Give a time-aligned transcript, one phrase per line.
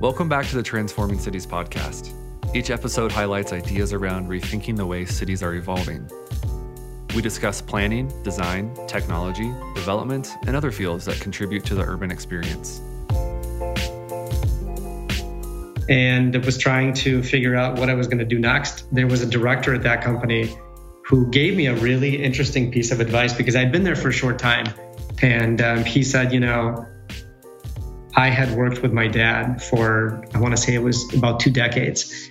[0.00, 2.14] Welcome back to the Transforming Cities podcast.
[2.56, 6.08] Each episode highlights ideas around rethinking the way cities are evolving.
[7.14, 12.80] We discuss planning, design, technology, development, and other fields that contribute to the urban experience.
[15.90, 18.86] And was trying to figure out what I was going to do next.
[18.94, 20.56] There was a director at that company
[21.04, 24.12] who gave me a really interesting piece of advice because I'd been there for a
[24.12, 24.72] short time.
[25.20, 26.86] And um, he said, you know,
[28.20, 31.50] I had worked with my dad for, I want to say it was about two
[31.50, 32.30] decades.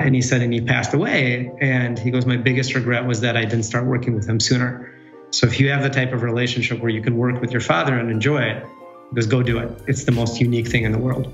[0.00, 1.48] And he said, and he passed away.
[1.60, 4.92] And he goes, my biggest regret was that I didn't start working with him sooner.
[5.30, 7.96] So if you have the type of relationship where you can work with your father
[7.96, 8.66] and enjoy it,
[9.14, 9.70] just go do it.
[9.86, 11.32] It's the most unique thing in the world.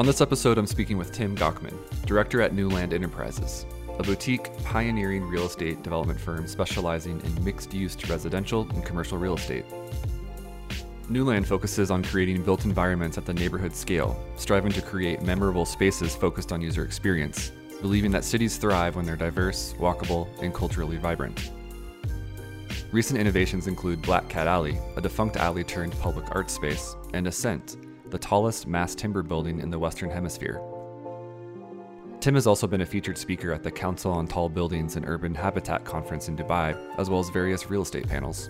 [0.00, 1.76] On this episode, I'm speaking with Tim Gokhman,
[2.06, 3.66] director at Newland Enterprises
[3.98, 9.34] a boutique, pioneering real estate development firm specializing in mixed use residential and commercial real
[9.34, 9.64] estate.
[11.10, 16.16] Newland focuses on creating built environments at the neighborhood scale, striving to create memorable spaces
[16.16, 17.52] focused on user experience,
[17.82, 21.50] believing that cities thrive when they're diverse, walkable, and culturally vibrant.
[22.90, 27.76] Recent innovations include Black Cat Alley, a defunct alley turned public art space, and Ascent,
[28.10, 30.62] the tallest mass timber building in the Western Hemisphere.
[32.20, 35.34] Tim has also been a featured speaker at the Council on Tall Buildings and Urban
[35.34, 38.48] Habitat conference in Dubai, as well as various real estate panels.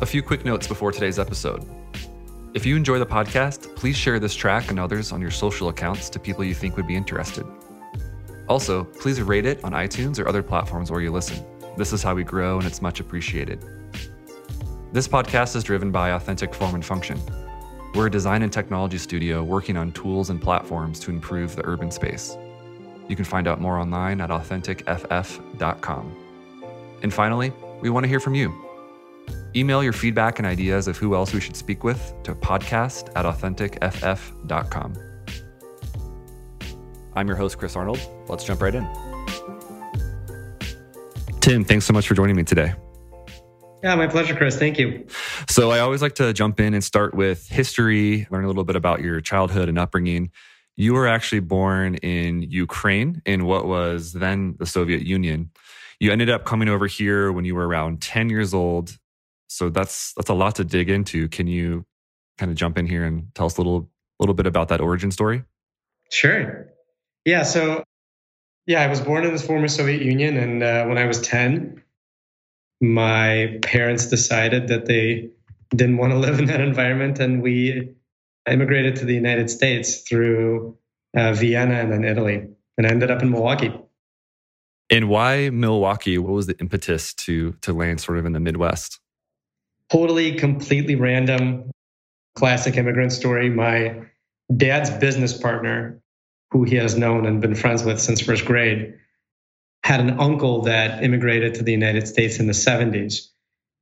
[0.00, 1.64] A few quick notes before today's episode.
[2.54, 6.08] If you enjoy the podcast, please share this track and others on your social accounts
[6.10, 7.46] to people you think would be interested.
[8.48, 11.44] Also, please rate it on iTunes or other platforms where you listen.
[11.76, 13.64] This is how we grow and it's much appreciated.
[14.92, 17.20] This podcast is driven by authentic form and function,
[17.94, 21.90] we're a design and technology studio working on tools and platforms to improve the urban
[21.90, 22.36] space.
[23.08, 26.16] You can find out more online at authenticff.com.
[27.02, 28.67] And finally, we want to hear from you.
[29.56, 33.24] Email your feedback and ideas of who else we should speak with to podcast at
[33.24, 34.94] authenticff.com.
[37.14, 38.00] I'm your host, Chris Arnold.
[38.28, 38.86] Let's jump right in.
[41.40, 42.74] Tim, thanks so much for joining me today.
[43.82, 44.58] Yeah, my pleasure, Chris.
[44.58, 45.06] Thank you.
[45.48, 48.76] So I always like to jump in and start with history, learn a little bit
[48.76, 50.30] about your childhood and upbringing.
[50.76, 55.50] You were actually born in Ukraine in what was then the Soviet Union.
[56.00, 58.96] You ended up coming over here when you were around 10 years old.
[59.48, 61.28] So that's that's a lot to dig into.
[61.28, 61.84] Can you
[62.36, 65.10] kind of jump in here and tell us a little little bit about that origin
[65.10, 65.44] story?
[66.10, 66.68] Sure.
[67.24, 67.84] Yeah, so
[68.66, 71.82] yeah, I was born in the former Soviet Union and uh, when I was 10,
[72.80, 75.30] my parents decided that they
[75.70, 77.94] didn't want to live in that environment, and we
[78.48, 80.76] immigrated to the United States through
[81.16, 83.72] uh, Vienna and then Italy, and I ended up in Milwaukee.
[84.90, 86.16] And why Milwaukee?
[86.16, 89.00] What was the impetus to to land sort of in the Midwest?
[89.90, 91.70] Totally, completely random,
[92.36, 93.48] classic immigrant story.
[93.48, 94.02] My
[94.54, 96.00] dad's business partner,
[96.50, 98.94] who he has known and been friends with since first grade,
[99.84, 103.28] had an uncle that immigrated to the United States in the 70s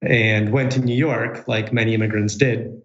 [0.02, 2.82] and went to New York, like many immigrants did,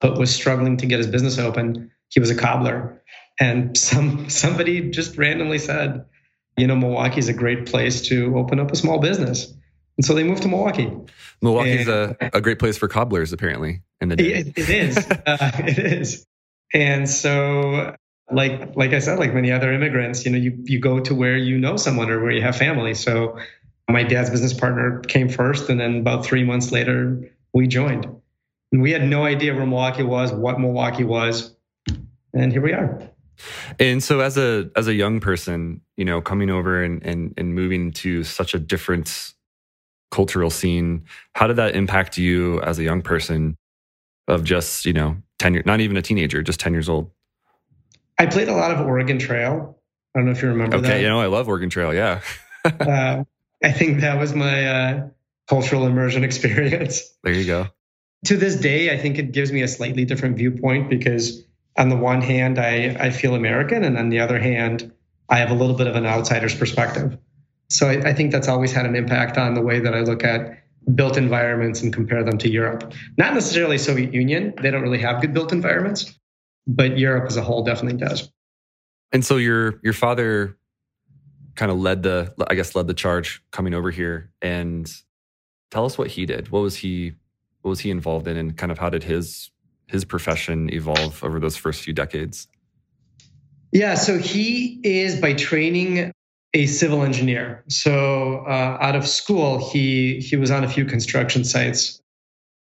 [0.00, 1.90] but was struggling to get his business open.
[2.08, 3.02] He was a cobbler.
[3.40, 6.04] And some somebody just randomly said,
[6.56, 9.52] you know, Milwaukee is a great place to open up a small business.
[9.98, 10.90] And so they moved to Milwaukee.
[11.42, 14.32] Milwaukee's and, a, a great place for cobblers, apparently, in the day.
[14.32, 14.96] it, it is.
[15.26, 16.24] uh, it is.
[16.72, 17.96] And so
[18.30, 21.36] like like I said, like many other immigrants, you know, you you go to where
[21.36, 22.94] you know someone or where you have family.
[22.94, 23.38] So
[23.88, 28.06] my dad's business partner came first, and then about three months later, we joined.
[28.70, 31.54] And we had no idea where Milwaukee was, what Milwaukee was,
[32.34, 33.02] and here we are.
[33.78, 37.54] And so, as a as a young person, you know, coming over and and and
[37.54, 39.32] moving to such a different
[40.10, 41.04] cultural scene,
[41.34, 43.56] how did that impact you as a young person?
[44.26, 47.10] Of just you know ten years, not even a teenager, just ten years old.
[48.18, 49.78] I played a lot of Oregon Trail.
[50.14, 51.00] I don't know if you remember okay, that.
[51.00, 51.94] you know, I love Oregon Trail.
[51.94, 52.20] Yeah.
[52.64, 53.24] uh,
[53.62, 55.08] I think that was my uh,
[55.48, 57.02] cultural immersion experience.
[57.22, 57.68] There you go.
[58.26, 61.44] To this day, I think it gives me a slightly different viewpoint because,
[61.76, 64.92] on the one hand, I, I feel American, and on the other hand,
[65.28, 67.16] I have a little bit of an outsider's perspective.
[67.70, 70.24] So I, I think that's always had an impact on the way that I look
[70.24, 70.62] at
[70.94, 72.92] built environments and compare them to Europe.
[73.18, 76.18] Not necessarily Soviet Union; they don't really have good built environments
[76.68, 78.30] but Europe as a whole definitely does.
[79.10, 80.56] And so your your father
[81.56, 84.92] kind of led the I guess led the charge coming over here and
[85.70, 86.50] tell us what he did.
[86.50, 87.14] What was he
[87.62, 89.50] what was he involved in and kind of how did his
[89.86, 92.46] his profession evolve over those first few decades?
[93.72, 96.12] Yeah, so he is by training
[96.54, 97.64] a civil engineer.
[97.68, 102.00] So uh, out of school, he he was on a few construction sites,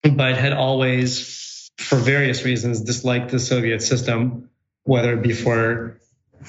[0.02, 1.42] but had always
[1.78, 4.48] for various reasons, disliked the Soviet system,
[4.84, 5.98] whether it be for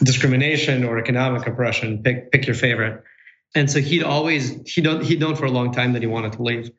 [0.01, 3.03] discrimination or economic oppression, pick, pick your favorite.
[3.55, 6.43] And so he'd always, he'd, he'd known for a long time that he wanted to
[6.43, 6.71] leave.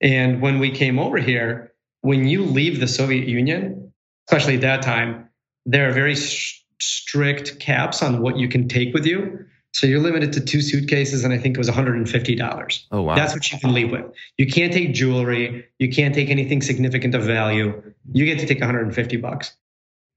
[0.00, 1.72] And when we came over here,
[2.02, 3.92] when you leave the Soviet Union,
[4.28, 5.28] especially at that time,
[5.66, 9.46] there are very strict caps on what you can take with you.
[9.72, 12.84] So you're limited to two suitcases, and I think it was $150.
[12.90, 13.14] Oh, wow.
[13.14, 14.04] That's what you can leave with.
[14.36, 15.64] You can't take jewelry.
[15.78, 17.80] You can't take anything significant of value.
[18.12, 19.56] You get to take 150 bucks.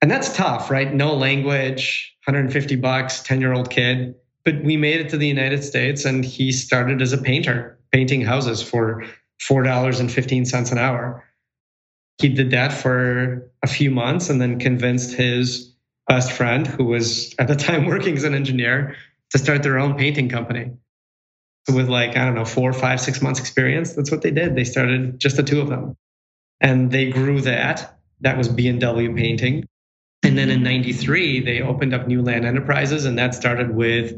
[0.01, 0.94] And that's tough, right?
[0.94, 4.15] No language, 150 bucks, 10 year old kid.
[4.44, 8.21] But we made it to the United States, and he started as a painter, painting
[8.21, 9.05] houses for
[9.41, 11.23] $4.15 an hour.
[12.19, 15.73] He did that for a few months and then convinced his
[16.07, 18.95] best friend, who was at the time working as an engineer,
[19.33, 20.71] to start their own painting company.
[21.68, 24.56] So with like, I don't know, four, five, six months experience, that's what they did.
[24.56, 25.97] They started just the two of them.
[26.62, 27.97] And they grew that.
[28.21, 29.65] That was B&W painting.
[30.24, 34.15] And then in 93, they opened up New Land Enterprises, and that started with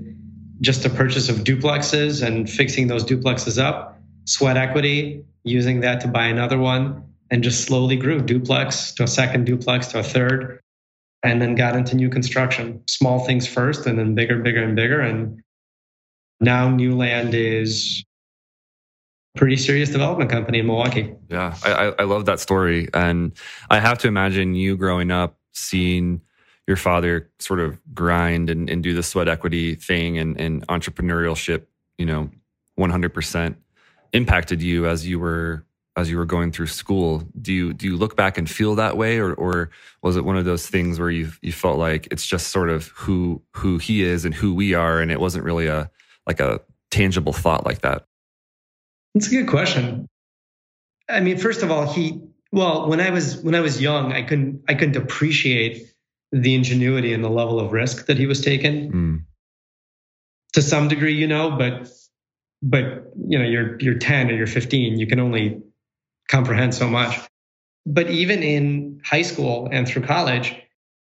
[0.62, 6.08] just a purchase of duplexes and fixing those duplexes up, sweat equity, using that to
[6.08, 10.60] buy another one, and just slowly grew duplex to a second duplex to a third
[11.26, 15.02] and then got into new construction, small things first, and then bigger, bigger, and bigger.
[15.02, 15.42] And
[16.40, 18.06] now New Land is
[19.36, 21.14] a pretty serious development company in Milwaukee.
[21.30, 22.90] Yeah, I, I love that story.
[22.94, 23.32] And
[23.72, 26.22] I have to imagine you growing up seeing
[26.68, 31.66] your father sort of grind and, and do the sweat equity thing and, and entrepreneurship,
[31.98, 32.30] you know,
[32.80, 33.56] 100%
[34.14, 35.66] impacted you as you were
[35.96, 38.98] as you were going through school do you do you look back and feel that
[38.98, 39.18] way?
[39.18, 39.70] Or or
[40.02, 42.88] was it one of those things where you you felt like it's just sort of
[42.90, 45.90] who who he is and who we are and it wasn't really a
[46.28, 46.62] like a
[46.92, 48.06] tangible thought like that?
[49.14, 50.08] That's a good question.
[51.10, 52.22] I mean first of all he
[52.52, 55.92] well when i was when i was young i couldn't i couldn't appreciate
[56.32, 58.92] the ingenuity and the level of risk that he was taking.
[58.92, 59.24] Mm.
[60.54, 61.90] to some degree you know but
[62.62, 65.62] but you know you're you're 10 or you're 15 you can only
[66.28, 67.20] comprehend so much.
[67.86, 70.56] But even in high school and through college,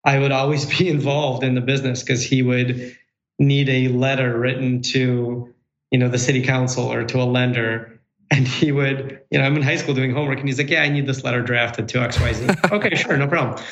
[0.04, 2.96] I would always be involved in the business because he would
[3.38, 5.52] need a letter written to,
[5.90, 8.00] you know, the city council or to a lender.
[8.30, 10.82] And he would, you know, I'm in high school doing homework and he's like, yeah,
[10.82, 12.72] I need this letter drafted to XYZ.
[12.72, 13.62] okay, sure, no problem.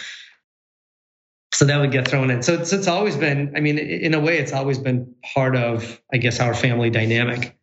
[1.55, 2.43] So that would get thrown in.
[2.43, 6.01] So it's, it's always been, I mean, in a way, it's always been part of,
[6.13, 7.57] I guess, our family dynamic.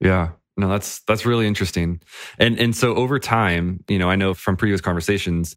[0.00, 0.30] Yeah.
[0.58, 2.00] No, that's that's really interesting.
[2.38, 5.56] And and so over time, you know, I know from previous conversations,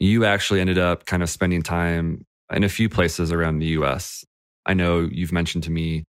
[0.00, 4.24] you actually ended up kind of spending time in a few places around the US.
[4.64, 6.04] I know you've mentioned to me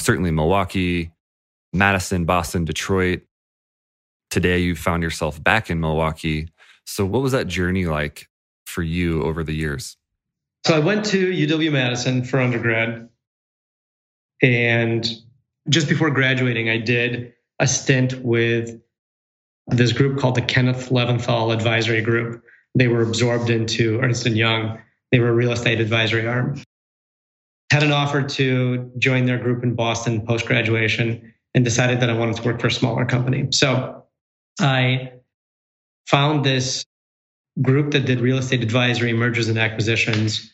[0.00, 1.10] certainly Milwaukee,
[1.72, 3.22] Madison, Boston, Detroit.
[4.30, 6.48] Today you found yourself back in Milwaukee.
[6.84, 8.28] So what was that journey like
[8.66, 9.96] for you over the years?
[10.66, 13.08] So I went to UW Madison for undergrad.
[14.42, 15.08] And
[15.68, 18.80] just before graduating, I did a stint with
[19.68, 22.44] this group called the Kenneth Leventhal Advisory Group.
[22.74, 24.78] They were absorbed into Ernst & Young.
[25.10, 26.62] They were a real estate advisory arm.
[27.72, 32.12] Had an offer to join their group in Boston post graduation and decided that I
[32.12, 33.48] wanted to work for a smaller company.
[33.50, 34.04] So
[34.60, 35.12] I
[36.06, 36.84] found this
[37.62, 40.52] group that did real estate advisory, mergers and acquisitions.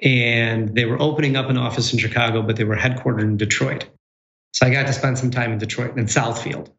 [0.00, 3.86] And they were opening up an office in Chicago, but they were headquartered in Detroit.
[4.52, 6.70] So I got to spend some time in Detroit and in Southfield,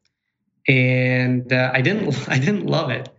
[0.68, 3.10] and uh, I didn't I didn't love it.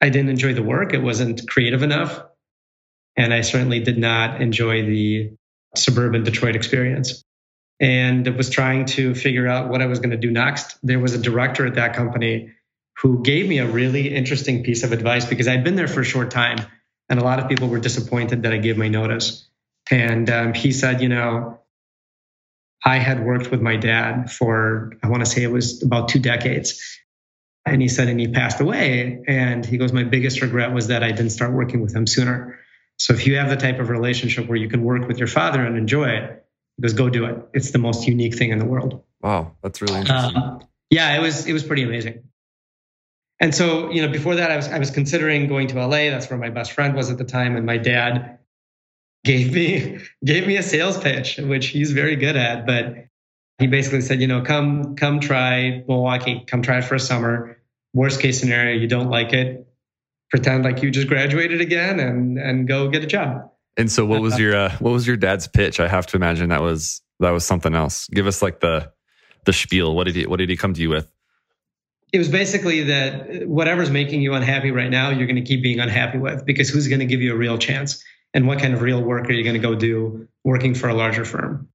[0.00, 0.94] I didn't enjoy the work.
[0.94, 2.22] It wasn't creative enough,
[3.16, 5.32] and I certainly did not enjoy the
[5.76, 7.24] suburban Detroit experience.
[7.80, 10.78] And was trying to figure out what I was going to do next.
[10.84, 12.52] There was a director at that company
[13.00, 16.04] who gave me a really interesting piece of advice because I'd been there for a
[16.04, 16.58] short time,
[17.08, 19.48] and a lot of people were disappointed that I gave my notice.
[19.90, 21.58] And um, he said, you know,
[22.84, 26.18] I had worked with my dad for, I want to say it was about two
[26.18, 26.98] decades.
[27.64, 29.22] And he said, and he passed away.
[29.28, 32.58] And he goes, my biggest regret was that I didn't start working with him sooner.
[32.98, 35.64] So if you have the type of relationship where you can work with your father
[35.64, 36.44] and enjoy it,
[36.76, 37.38] he goes, go do it.
[37.52, 39.02] It's the most unique thing in the world.
[39.20, 40.36] Wow, that's really interesting.
[40.36, 40.58] Uh,
[40.90, 42.24] yeah, it was it was pretty amazing.
[43.40, 46.10] And so, you know, before that, I was I was considering going to LA.
[46.10, 48.38] That's where my best friend was at the time, and my dad
[49.24, 52.66] gave me gave me a sales pitch, which he's very good at.
[52.66, 53.06] But
[53.58, 57.58] he basically said, you know, come come try Milwaukee, come try it for a summer.
[57.94, 59.66] Worst case scenario, you don't like it,
[60.30, 63.50] pretend like you just graduated again and and go get a job.
[63.76, 65.80] And so, what was your uh, what was your dad's pitch?
[65.80, 68.08] I have to imagine that was that was something else.
[68.08, 68.92] Give us like the
[69.44, 69.94] the spiel.
[69.94, 71.10] What did he what did he come to you with?
[72.12, 75.80] it was basically that whatever's making you unhappy right now, you're going to keep being
[75.80, 78.04] unhappy with because who's going to give you a real chance?
[78.34, 80.94] And what kind of real work are you going to go do working for a
[80.94, 81.68] larger firm?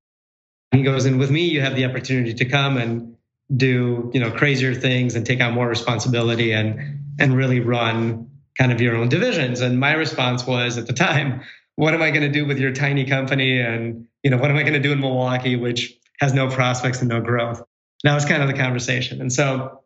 [0.71, 3.15] He goes, and with me, you have the opportunity to come and
[3.55, 8.71] do, you know, crazier things and take on more responsibility and and really run kind
[8.71, 9.61] of your own divisions.
[9.61, 11.41] And my response was at the time,
[11.75, 13.59] what am I going to do with your tiny company?
[13.59, 16.99] And, you know, what am I going to do in Milwaukee, which has no prospects
[16.99, 17.63] and no growth?
[18.03, 19.21] That was kind of the conversation.
[19.21, 19.83] And so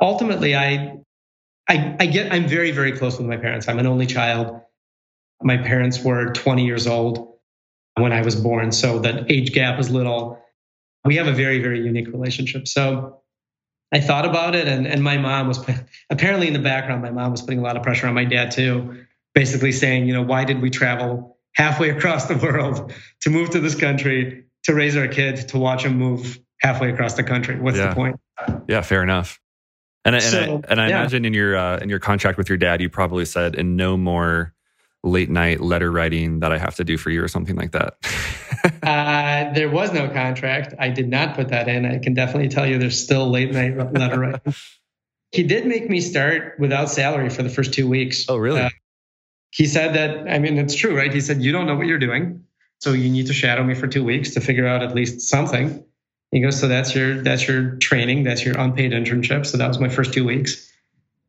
[0.00, 0.98] ultimately I,
[1.68, 3.68] I, I get, I'm very, very close with my parents.
[3.68, 4.60] I'm an only child.
[5.42, 7.32] My parents were 20 years old
[7.96, 8.72] when I was born.
[8.72, 10.42] So that age gap is little.
[11.04, 12.68] We have a very, very unique relationship.
[12.68, 13.22] So
[13.92, 15.62] I thought about it, and, and my mom was
[16.10, 17.02] apparently in the background.
[17.02, 20.14] My mom was putting a lot of pressure on my dad too, basically saying, you
[20.14, 24.74] know, why did we travel halfway across the world to move to this country to
[24.74, 27.60] raise our kids to watch them move halfway across the country?
[27.60, 27.88] What's yeah.
[27.88, 28.20] the point?
[28.66, 29.38] Yeah, fair enough.
[30.04, 31.00] And, and, so, I, and I yeah.
[31.00, 33.96] imagine in your uh, in your contract with your dad, you probably said, "And no
[33.96, 34.51] more
[35.02, 37.96] late night letter writing that I have to do for you or something like that?
[38.82, 40.74] uh, there was no contract.
[40.78, 41.84] I did not put that in.
[41.84, 44.54] I can definitely tell you there's still late night letter writing.
[45.32, 48.26] he did make me start without salary for the first two weeks.
[48.28, 48.60] Oh, really?
[48.60, 48.70] Uh,
[49.50, 51.12] he said that, I mean, it's true, right?
[51.12, 52.44] He said, you don't know what you're doing.
[52.80, 55.84] So you need to shadow me for two weeks to figure out at least something.
[56.32, 59.46] He goes, so that's your that's your training, that's your unpaid internship.
[59.46, 60.72] So that was my first two weeks,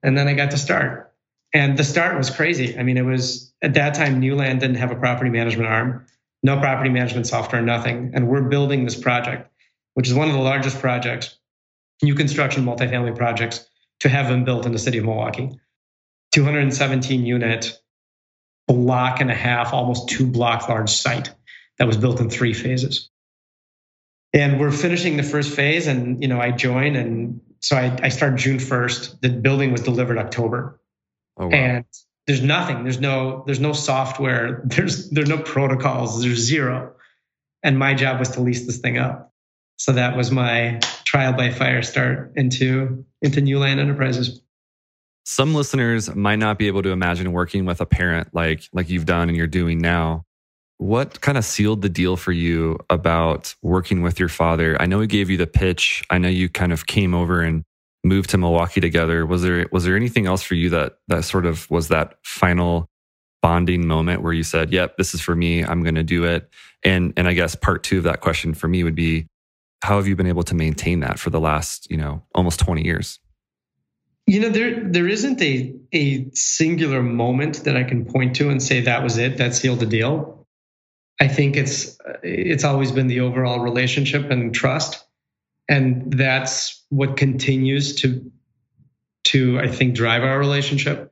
[0.02, 1.13] and then I got to start.
[1.54, 2.78] And the start was crazy.
[2.78, 6.06] I mean, it was at that time, Newland didn't have a property management arm,
[6.42, 8.12] no property management software, nothing.
[8.14, 9.52] And we're building this project,
[9.94, 11.38] which is one of the largest projects,
[12.02, 13.66] new construction multifamily projects
[14.00, 15.50] to have been built in the city of Milwaukee.
[16.34, 17.80] 217 unit,
[18.68, 21.30] block and a half, almost two block large site
[21.78, 23.10] that was built in three phases.
[24.34, 28.10] And we're finishing the first phase, and you know, I join, and so I, I
[28.10, 29.22] start June 1st.
[29.22, 30.80] The building was delivered October.
[31.38, 31.52] Oh, wow.
[31.52, 31.86] And
[32.28, 32.84] there's nothing.
[32.84, 34.62] There's no there's no software.
[34.66, 36.22] There's there's no protocols.
[36.22, 36.94] There's zero.
[37.64, 39.34] And my job was to lease this thing up.
[39.78, 44.42] So that was my trial by fire start into into New Newland Enterprises.
[45.26, 49.06] Some listeners might not be able to imagine working with a parent like like you've
[49.06, 50.26] done and you're doing now.
[50.78, 54.82] What kind of sealed the deal for you about working with your father?
[54.82, 56.04] I know he gave you the pitch.
[56.10, 57.64] I know you kind of came over and
[58.04, 61.46] moved to Milwaukee together, was there was there anything else for you that that sort
[61.46, 62.90] of was that final
[63.42, 65.64] bonding moment where you said, "Yep, this is for me.
[65.64, 66.50] I'm going to do it."
[66.84, 69.28] And and I guess part 2 of that question for me would be
[69.84, 72.86] how have you been able to maintain that for the last, you know, almost 20
[72.86, 73.20] years?
[74.26, 78.64] You know, there there isn't a a singular moment that I can point to and
[78.64, 80.48] say that was it, that sealed the deal.
[81.20, 85.06] I think it's it's always been the overall relationship and trust
[85.70, 88.32] and that's what continues to
[89.26, 91.10] to i think drive our relationship.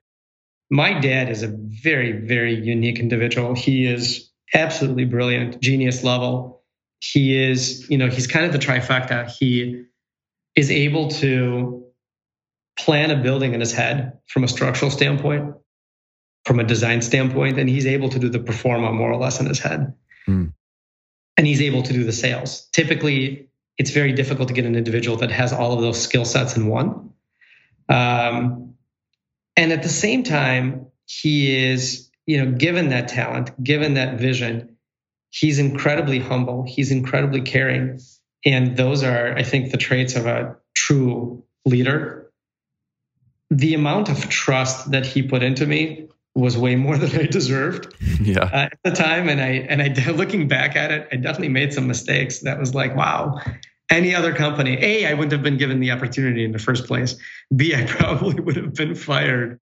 [0.69, 3.55] My dad is a very very unique individual.
[3.55, 6.63] He is absolutely brilliant genius level.
[6.99, 9.29] He is you know he's kind of the trifecta.
[9.29, 9.85] He
[10.55, 11.85] is able to
[12.79, 15.55] plan a building in his head from a structural standpoint
[16.45, 19.39] from a design standpoint and he's able to do the pro forma more or less
[19.39, 19.93] in his head.
[20.27, 20.53] Mm.
[21.35, 22.69] and he's able to do the sales.
[22.73, 23.49] Typically
[23.81, 26.67] it's very difficult to get an individual that has all of those skill sets in
[26.67, 27.09] one.
[27.89, 28.75] Um,
[29.57, 34.77] and at the same time, he is, you know, given that talent, given that vision,
[35.31, 36.63] he's incredibly humble.
[36.63, 37.99] He's incredibly caring.
[38.45, 42.31] And those are, I think, the traits of a true leader.
[43.49, 47.95] The amount of trust that he put into me was way more than I deserved
[48.21, 48.43] yeah.
[48.43, 49.27] Uh, at the time.
[49.27, 52.39] And I, and I, looking back at it, I definitely made some mistakes.
[52.41, 53.41] That was like, wow,
[53.91, 57.15] any other company, A, I wouldn't have been given the opportunity in the first place.
[57.55, 59.59] B, I probably would have been fired.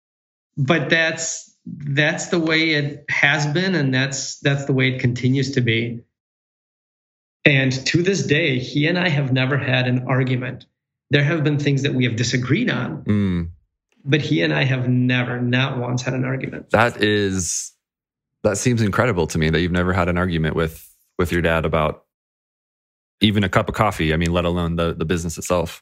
[0.57, 5.51] But that's that's the way it has been, and that's that's the way it continues
[5.51, 6.01] to be.
[7.45, 10.65] And to this day, he and I have never had an argument.
[11.09, 13.49] There have been things that we have disagreed on, mm.
[14.05, 16.69] but he and I have never, not once, had an argument.
[16.69, 17.73] That is,
[18.43, 20.89] that seems incredible to me that you've never had an argument with
[21.19, 22.02] with your dad about
[23.23, 24.13] even a cup of coffee.
[24.13, 25.81] I mean, let alone the, the business itself.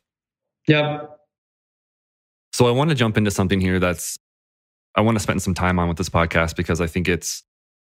[0.68, 1.18] Yep.
[2.54, 4.18] So I want to jump into something here that's,
[4.96, 7.44] I want to spend some time on with this podcast because I think it's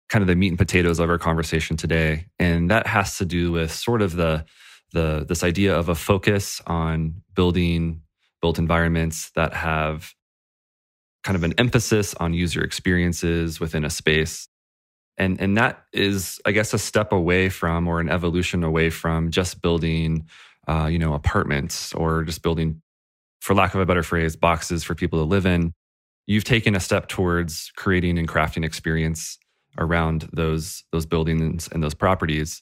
[0.09, 2.25] kind of the meat and potatoes of our conversation today.
[2.39, 4.45] And that has to do with sort of the,
[4.93, 8.01] the, this idea of a focus on building
[8.41, 10.13] built environments that have
[11.23, 14.47] kind of an emphasis on user experiences within a space
[15.17, 19.31] and and that is i guess a step away from or an evolution away from
[19.31, 20.27] just building
[20.67, 22.81] uh, you know apartments or just building
[23.39, 25.73] for lack of a better phrase, boxes for people to live in.
[26.25, 29.37] You've taken a step towards creating and crafting experience
[29.77, 32.61] around those those buildings and those properties.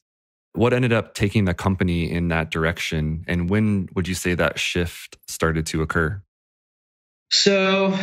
[0.53, 4.59] What ended up taking the company in that direction and when would you say that
[4.59, 6.21] shift started to occur?
[7.31, 7.97] So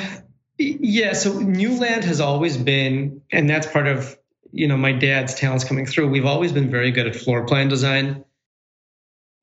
[0.58, 4.18] yeah, so Newland has always been and that's part of
[4.52, 6.08] you know my dad's talents coming through.
[6.10, 8.24] We've always been very good at floor plan design.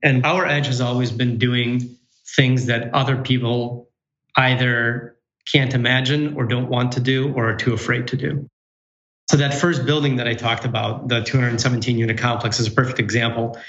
[0.01, 1.97] And our edge has always been doing
[2.35, 3.89] things that other people
[4.37, 5.17] either
[5.51, 8.49] can't imagine or don't want to do or are too afraid to do.
[9.29, 12.99] So that first building that I talked about, the 217 unit complex is a perfect
[12.99, 13.59] example.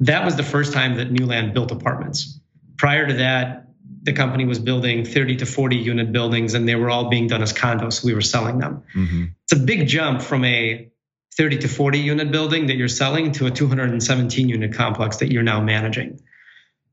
[0.00, 2.38] That was the first time that Newland built apartments.
[2.78, 3.61] Prior to that,
[4.02, 7.42] the company was building 30 to 40 unit buildings and they were all being done
[7.42, 7.94] as condos.
[7.94, 8.82] So we were selling them.
[8.94, 9.24] Mm-hmm.
[9.44, 10.90] It's a big jump from a
[11.36, 15.42] 30 to 40 unit building that you're selling to a 217 unit complex that you're
[15.42, 16.20] now managing.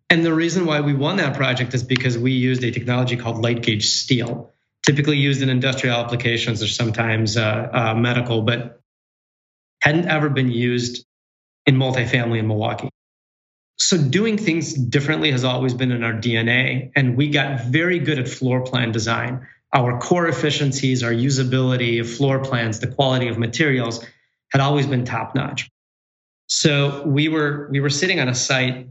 [0.10, 3.41] And the reason why we won that project is because we used a technology called
[3.41, 4.53] light gauge steel,
[4.86, 8.81] typically used in industrial applications or sometimes uh, uh, medical, but
[9.81, 11.05] hadn't ever been used
[11.65, 12.89] in multifamily in Milwaukee.
[13.79, 18.19] So doing things differently has always been in our DNA, and we got very good
[18.19, 19.48] at floor plan design.
[19.74, 24.05] Our core efficiencies, our usability of floor plans, the quality of materials
[24.51, 25.69] had always been top notch.
[26.48, 28.88] So we were we were sitting on a site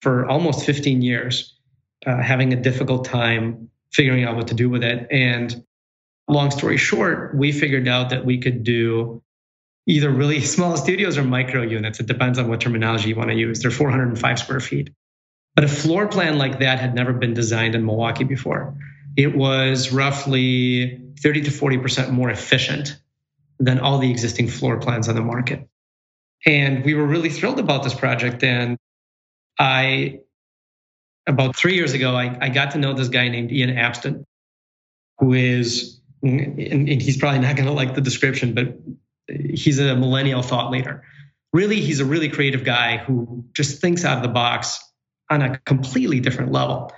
[0.00, 1.58] for almost 15 years,
[2.06, 5.08] uh, having a difficult time figuring out what to do with it.
[5.10, 5.64] And
[6.28, 9.22] long story short, we figured out that we could do
[9.86, 12.00] either really small studios or micro units.
[12.00, 13.60] It depends on what terminology you want to use.
[13.60, 14.90] They're 405 square feet.
[15.54, 18.74] But a floor plan like that had never been designed in Milwaukee before.
[19.16, 22.98] It was roughly 30 to 40% more efficient
[23.58, 25.68] than all the existing floor plans on the market.
[26.46, 28.42] And we were really thrilled about this project.
[28.42, 28.78] And
[29.58, 30.20] I,
[31.26, 34.24] about three years ago, I, I got to know this guy named Ian Abston,
[35.18, 38.74] who is, and, and he's probably not going to like the description, but
[39.30, 41.04] he's a millennial thought leader.
[41.52, 44.80] Really, he's a really creative guy who just thinks out of the box
[45.28, 46.92] on a completely different level.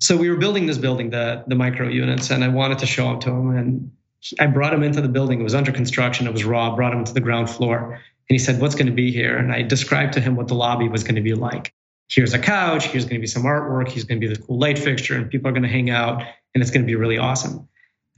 [0.00, 3.10] So we were building this building, the the micro units, and I wanted to show
[3.10, 3.56] them to him.
[3.56, 3.92] And
[4.38, 5.40] I brought him into the building.
[5.40, 6.26] It was under construction.
[6.26, 6.74] It was raw.
[6.74, 9.52] Brought him to the ground floor, and he said, "What's going to be here?" And
[9.52, 11.72] I described to him what the lobby was going to be like
[12.08, 14.58] here's a couch, here's going to be some artwork, here's going to be this cool
[14.58, 16.22] light fixture, and people are going to hang out,
[16.54, 17.68] and it's going to be really awesome.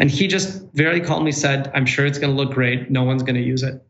[0.01, 2.91] And he just very calmly said, I'm sure it's going to look great.
[2.91, 3.81] No one's going to use it.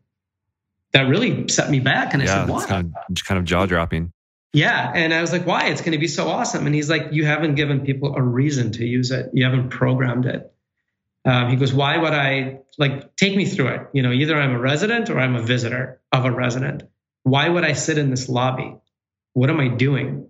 [0.93, 2.13] That really set me back.
[2.13, 2.65] And I said, why?
[2.65, 4.11] Kind of, kind of jaw dropping.
[4.53, 4.91] Yeah.
[4.93, 5.69] And I was like, why?
[5.69, 6.67] It's going to be so awesome.
[6.67, 9.31] And he's like, you haven't given people a reason to use it.
[9.33, 10.53] You haven't programmed it.
[11.25, 13.81] Um, he goes, why would I like take me through it?
[13.93, 16.83] You know, either I'm a resident or I'm a visitor of a resident.
[17.23, 18.75] Why would I sit in this lobby?
[19.33, 20.27] what am I doing?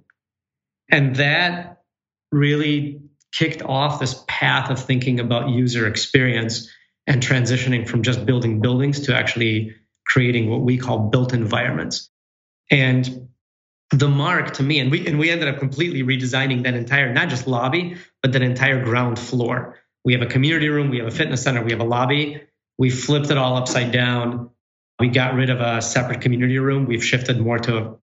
[0.89, 1.84] And that
[2.32, 3.01] really
[3.32, 6.70] kicked off this path of thinking about user experience
[7.08, 12.10] and transitioning from just building buildings to actually creating what we call built environments.
[12.70, 13.30] And
[13.91, 17.30] the mark to me, and we and we ended up completely redesigning that entire, not
[17.30, 19.78] just lobby, but that entire ground floor.
[20.06, 22.41] We have a community room, we have a fitness center, we have a lobby.
[22.78, 24.50] We flipped it all upside down.
[25.00, 26.86] We got rid of a separate community room.
[26.86, 28.00] We've shifted more to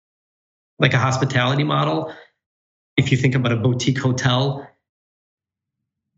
[0.79, 2.15] like a hospitality model.
[2.97, 4.69] If you think about a boutique hotel,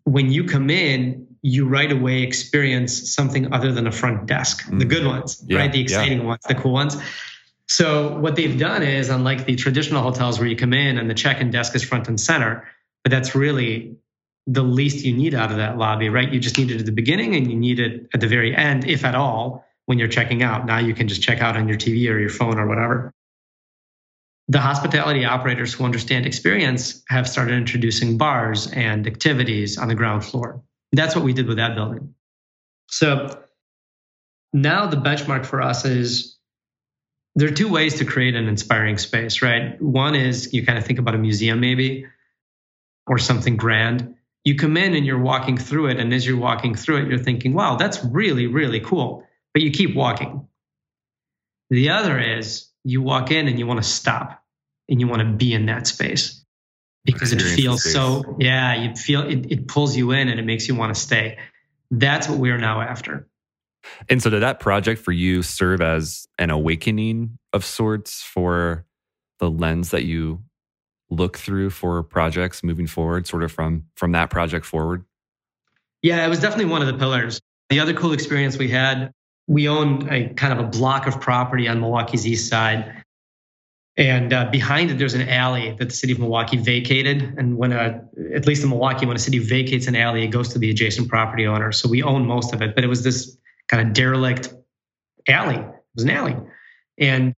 [0.05, 4.79] when you come in, you right away experience something other than a front desk, mm.
[4.79, 5.73] the good ones, yeah, right?
[5.73, 6.25] The exciting yeah.
[6.25, 6.97] ones, the cool ones.
[7.69, 11.15] So what they've done is, unlike the traditional hotels where you come in and the
[11.15, 12.69] check-in desk is front and center,
[13.03, 13.97] but that's really
[14.47, 16.31] the least you need out of that lobby, right?
[16.31, 18.87] You just need it at the beginning and you need it at the very end,
[18.87, 20.67] if at all, when you're checking out.
[20.67, 23.15] Now you can just check out on your TV or your phone or whatever
[24.49, 30.25] the hospitality operators who understand experience have started introducing bars and activities on the ground
[30.25, 30.63] floor.
[30.93, 32.15] That's what we did with that building.
[32.89, 33.43] So
[34.53, 36.37] now the benchmark for us is
[37.35, 39.81] there are two ways to create an inspiring space, right?
[39.81, 42.07] One is you kind of think about a museum maybe
[43.07, 44.15] or something grand.
[44.45, 45.99] You come in and you're walking through it.
[45.99, 49.25] And as you're walking through it, you're thinking, wow, that's really, really cool.
[49.53, 50.47] But you keep walking.
[51.75, 54.41] The other is you walk in and you want to stop
[54.89, 56.45] and you want to be in that space
[57.05, 60.69] because it feels so yeah you feel it, it pulls you in and it makes
[60.69, 61.37] you want to stay.
[61.91, 63.27] That's what we're now after.
[64.09, 68.87] And so did that project for you serve as an awakening of sorts for
[69.41, 70.45] the lens that you
[71.11, 75.05] look through for projects moving forward sort of from from that project forward?
[76.03, 77.41] Yeah it was definitely one of the pillars.
[77.69, 79.13] The other cool experience we had
[79.47, 83.03] we owned a kind of a block of property on Milwaukee's east side.
[83.97, 87.23] And uh, behind it, there's an alley that the city of Milwaukee vacated.
[87.39, 88.03] And when a,
[88.35, 91.09] at least in Milwaukee, when a city vacates an alley, it goes to the adjacent
[91.09, 91.71] property owner.
[91.71, 93.37] So we own most of it, but it was this
[93.69, 94.53] kind of derelict
[95.29, 95.57] alley.
[95.57, 96.37] It was an alley.
[96.99, 97.35] And,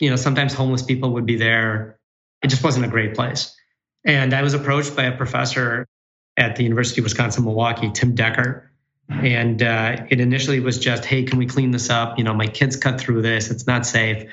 [0.00, 1.98] you know, sometimes homeless people would be there.
[2.42, 3.54] It just wasn't a great place.
[4.04, 5.86] And I was approached by a professor
[6.36, 8.72] at the University of Wisconsin Milwaukee, Tim Decker.
[9.08, 12.18] And uh, it initially was just, hey, can we clean this up?
[12.18, 13.50] You know, my kids cut through this.
[13.50, 14.26] It's not safe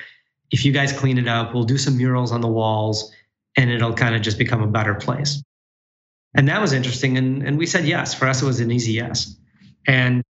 [0.54, 3.12] if you guys clean it up, we'll do some murals on the walls
[3.56, 5.42] and it'll kind of just become a better place.
[6.36, 7.18] And that was interesting.
[7.18, 8.14] And, and we said yes.
[8.14, 9.36] For us, it was an easy yes.
[9.86, 10.22] And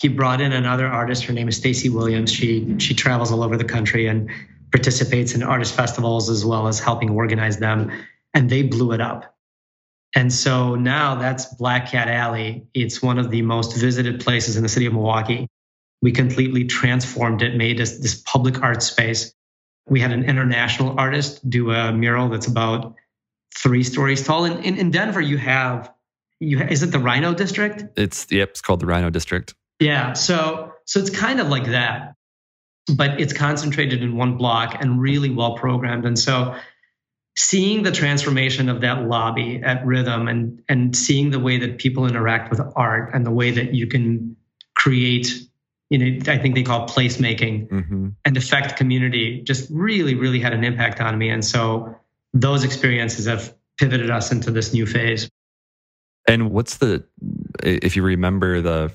[0.00, 1.24] he brought in another artist.
[1.24, 2.32] Her name is Stacy Williams.
[2.32, 4.30] She she travels all over the country and
[4.72, 7.90] participates in artist festivals as well as helping organize them.
[8.34, 9.36] And they blew it up.
[10.14, 12.66] And so now that's Black Cat Alley.
[12.74, 15.48] It's one of the most visited places in the city of Milwaukee.
[16.02, 19.32] We completely transformed it, made this, this public art space
[19.88, 22.94] we had an international artist do a mural that's about
[23.56, 24.44] three stories tall.
[24.44, 25.92] And in, in Denver, you have
[26.40, 27.84] you is it the RiNo District?
[27.96, 29.54] It's yep, it's called the RiNo District.
[29.80, 32.14] Yeah, so so it's kind of like that,
[32.96, 36.04] but it's concentrated in one block and really well programmed.
[36.04, 36.56] And so
[37.36, 42.06] seeing the transformation of that lobby at Rhythm and and seeing the way that people
[42.06, 44.36] interact with art and the way that you can
[44.74, 45.42] create
[45.92, 48.08] you know, I think they call placemaking mm-hmm.
[48.24, 51.28] and affect community just really, really had an impact on me.
[51.28, 51.94] And so
[52.32, 55.28] those experiences have pivoted us into this new phase.
[56.26, 57.04] And what's the,
[57.62, 58.90] if you remember the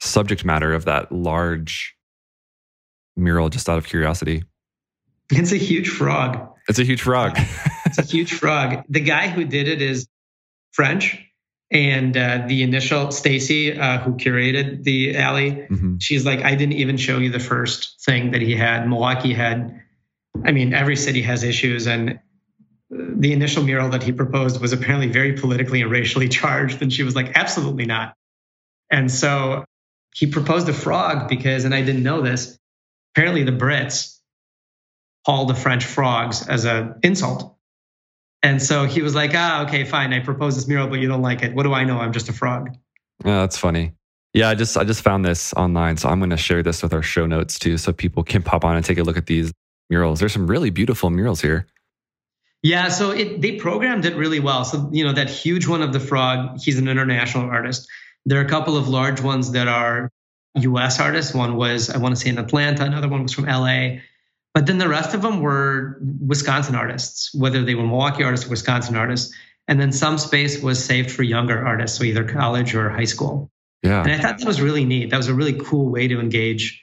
[0.00, 1.94] subject matter of that large
[3.14, 4.42] mural, just out of curiosity?
[5.30, 6.48] It's a huge frog.
[6.68, 7.38] It's a huge frog.
[7.86, 8.84] it's a huge frog.
[8.88, 10.06] The guy who did it is
[10.72, 11.24] French
[11.70, 15.96] and uh, the initial Stacy, uh, who curated the alley, mm-hmm.
[15.98, 18.88] she's like, I didn't even show you the first thing that he had.
[18.88, 19.82] Milwaukee had,
[20.44, 22.20] I mean, every city has issues, and
[22.90, 26.80] the initial mural that he proposed was apparently very politically and racially charged.
[26.80, 28.14] And she was like, absolutely not.
[28.90, 29.64] And so
[30.14, 32.58] he proposed a frog because, and I didn't know this,
[33.14, 34.17] apparently the Brits
[35.28, 37.54] call the French frogs as an insult.
[38.42, 40.14] And so he was like, ah, okay, fine.
[40.14, 41.54] I propose this mural, but you don't like it.
[41.54, 41.98] What do I know?
[41.98, 42.70] I'm just a frog.
[43.26, 43.92] Yeah, that's funny.
[44.32, 46.94] Yeah, I just I just found this online, so I'm going to share this with
[46.94, 49.52] our show notes too, so people can pop on and take a look at these
[49.90, 50.20] murals.
[50.20, 51.66] There's some really beautiful murals here.
[52.62, 54.64] Yeah, so it, they programmed it really well.
[54.64, 57.88] So you know that huge one of the frog, he's an international artist.
[58.24, 60.10] There are a couple of large ones that are
[60.56, 61.00] U.S.
[61.00, 61.34] artists.
[61.34, 64.02] One was I want to say in Atlanta, another one was from L.A.
[64.54, 68.50] But then the rest of them were Wisconsin artists, whether they were Milwaukee artists or
[68.50, 69.34] Wisconsin artists.
[69.68, 73.50] And then some space was saved for younger artists, so either college or high school.
[73.82, 74.02] Yeah.
[74.02, 75.10] And I thought that was really neat.
[75.10, 76.82] That was a really cool way to engage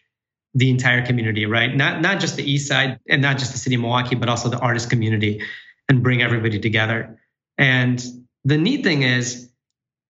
[0.54, 1.76] the entire community, right?
[1.76, 4.48] Not not just the east side and not just the city of Milwaukee, but also
[4.48, 5.42] the artist community
[5.90, 7.20] and bring everybody together.
[7.58, 8.04] And
[8.46, 9.50] the neat thing is,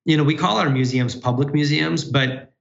[0.06, 2.54] you know, we call our museums public museums, but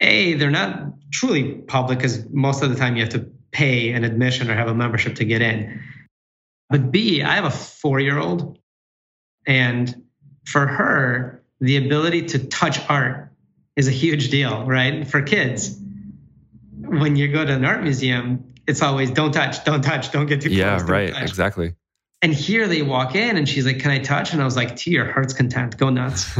[0.00, 4.04] A, they're not truly public because most of the time you have to pay an
[4.04, 5.82] admission or have a membership to get in.
[6.68, 8.58] But B, I have a four year old,
[9.46, 10.02] and
[10.44, 13.32] for her, the ability to touch art
[13.74, 15.08] is a huge deal, right?
[15.08, 15.78] For kids,
[16.80, 20.42] when you go to an art museum, it's always don't touch, don't touch, don't get
[20.42, 20.58] too close.
[20.58, 21.22] Yeah, right, touch.
[21.22, 21.74] exactly.
[22.20, 24.34] And here they walk in and she's like, Can I touch?
[24.34, 26.38] And I was like, To your heart's content, go nuts.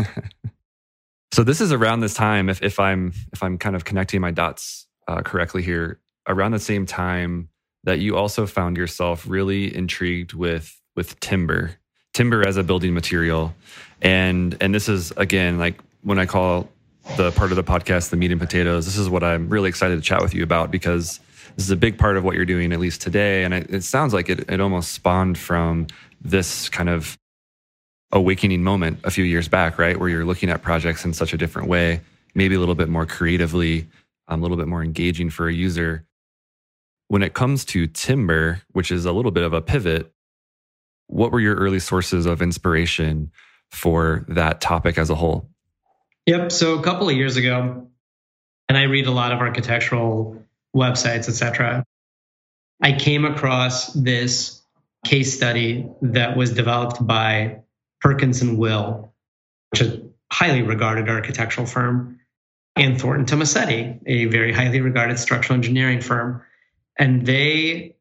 [1.33, 4.33] so this is around this time, if, if I'm if I'm kind of connecting my
[4.33, 7.49] dots uh, correctly here, around the same time
[7.85, 11.77] that you also found yourself really intrigued with with timber
[12.15, 13.55] timber as a building material.
[14.03, 16.69] And and this is again like when i call
[17.17, 19.95] the part of the podcast the meat and potatoes this is what i'm really excited
[19.95, 21.21] to chat with you about because
[21.55, 23.43] this is a big part of what you're doing at least today.
[23.45, 25.87] And it, it sounds like it, it almost spawned from
[26.21, 27.17] this kind of
[28.13, 29.99] awakening moment a few years back right?
[29.99, 32.01] Where you're looking at projects in such a different way
[32.37, 33.89] maybe a little bit more creatively
[34.29, 36.05] um, a little bit more engaging for a user
[37.09, 40.13] when it comes to timber, which is a little bit of a pivot,
[41.09, 43.31] what were your early sources of inspiration
[43.71, 45.49] for that topic as a whole?
[46.27, 46.51] Yep.
[46.51, 47.89] So a couple of years ago,
[48.69, 51.85] and I read a lot of architectural websites, etc.
[52.83, 54.63] I came across this
[55.05, 57.61] case study that was developed by
[58.01, 59.15] Perkins and Will,
[59.71, 62.19] which is a highly regarded architectural firm,
[62.75, 66.43] and Thornton Tomasetti, a very highly regarded structural engineering firm
[66.99, 67.97] and they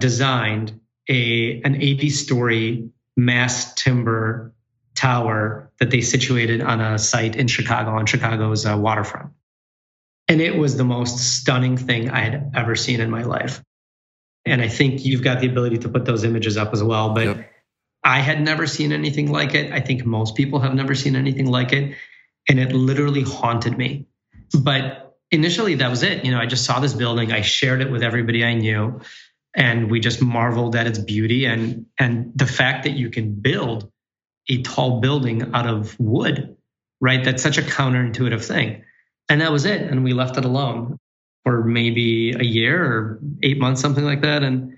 [0.00, 4.52] designed a an 80 story mass timber
[4.94, 9.30] tower that they situated on a site in Chicago on Chicago's uh, waterfront.
[10.28, 13.62] And it was the most stunning thing I had ever seen in my life.
[14.44, 17.14] And I think you've got the ability to put those images up as well.
[17.14, 17.52] But yep.
[18.02, 19.72] I had never seen anything like it.
[19.72, 21.94] I think most people have never seen anything like it.
[22.48, 24.06] And it literally haunted me.
[24.58, 26.24] But initially, that was it.
[26.24, 29.00] You know, I just saw this building, I shared it with everybody I knew,
[29.54, 33.90] and we just marveled at its beauty and, and the fact that you can build
[34.48, 36.56] a tall building out of wood,
[37.00, 37.24] right?
[37.24, 38.84] That's such a counterintuitive thing.
[39.28, 39.82] And that was it.
[39.82, 40.98] And we left it alone
[41.42, 44.42] for maybe a year or eight months, something like that.
[44.42, 44.76] And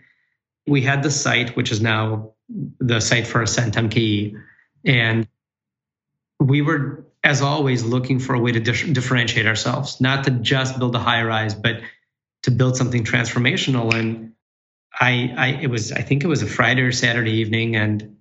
[0.67, 2.33] we had the site, which is now
[2.79, 4.35] the site for Ascent MKE.
[4.85, 5.29] And
[6.41, 10.95] we were, as always, looking for a way to differentiate ourselves, not to just build
[10.95, 11.83] a high rise, but
[12.45, 13.93] to build something transformational.
[13.93, 14.33] And
[14.99, 18.17] I, I, it was, I think it was a Friday or Saturday evening, and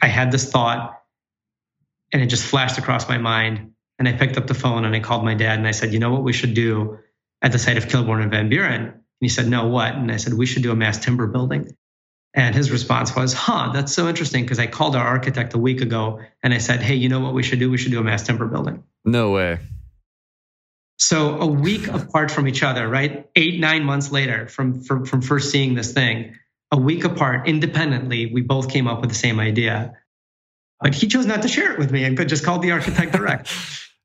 [0.00, 1.02] I had this thought,
[2.10, 3.74] and it just flashed across my mind.
[3.98, 5.98] And I picked up the phone and I called my dad and I said, you
[5.98, 7.00] know what we should do
[7.42, 8.82] at the site of Kilbourn and Van Buren?
[8.82, 9.94] And he said, no, what?
[9.94, 11.76] And I said, we should do a mass timber building.
[12.34, 15.80] And his response was, huh, that's so interesting because I called our architect a week
[15.80, 17.70] ago and I said, hey, you know what we should do?
[17.70, 18.84] We should do a mass timber building.
[19.04, 19.58] No way.
[20.98, 23.28] So a week apart from each other, right?
[23.34, 26.34] Eight, nine months later from, from, from first seeing this thing,
[26.70, 29.96] a week apart, independently, we both came up with the same idea.
[30.80, 33.12] But he chose not to share it with me and could just call the architect
[33.12, 33.52] direct.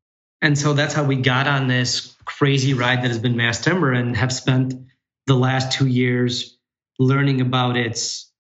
[0.42, 3.92] and so that's how we got on this crazy ride that has been mass timber
[3.92, 4.74] and have spent
[5.28, 6.58] the last two years
[7.00, 8.32] learning about its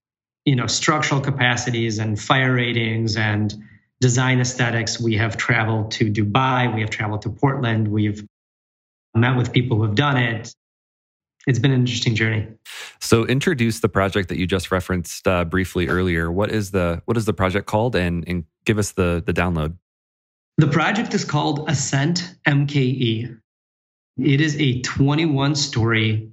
[0.45, 3.53] you know structural capacities and fire ratings and
[4.01, 4.99] design aesthetics.
[4.99, 8.25] We have traveled to dubai we have traveled to portland we've
[9.15, 10.53] met with people who have done it.
[11.45, 12.47] It's been an interesting journey.
[13.01, 16.31] So introduce the project that you just referenced uh, briefly earlier.
[16.31, 17.95] What is the what is the project called?
[17.95, 19.75] And, and give us the the download.
[20.57, 23.39] The project is called ascent mke
[24.17, 26.29] it is a 21 story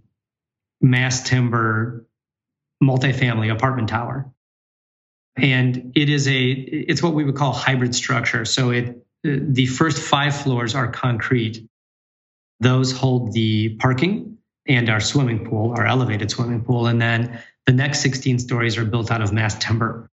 [0.81, 2.07] mass timber
[2.83, 4.31] multifamily apartment tower.
[5.37, 8.45] And it is a it's what we would call hybrid structure.
[8.45, 11.67] So it the first five floors are concrete.
[12.61, 16.87] Those hold the parking and our swimming pool, our elevated swimming pool.
[16.87, 20.11] And then the next 16 stories are built out of mass timber.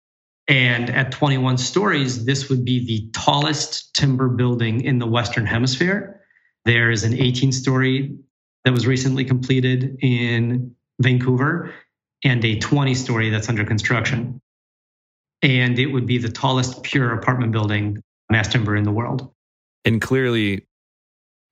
[0.47, 6.21] And at 21 stories, this would be the tallest timber building in the Western Hemisphere.
[6.65, 8.17] There is an 18 story
[8.65, 11.73] that was recently completed in Vancouver
[12.23, 14.39] and a 20 story that's under construction.
[15.41, 19.31] And it would be the tallest pure apartment building, mass timber in the world.
[19.85, 20.67] And clearly,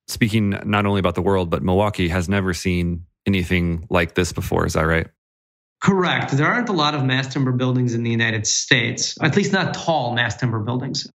[0.08, 4.66] speaking not only about the world, but Milwaukee has never seen anything like this before.
[4.66, 5.08] Is that right?
[5.82, 6.32] Correct.
[6.32, 9.74] There aren't a lot of mass timber buildings in the United States, at least not
[9.74, 11.10] tall mass timber buildings.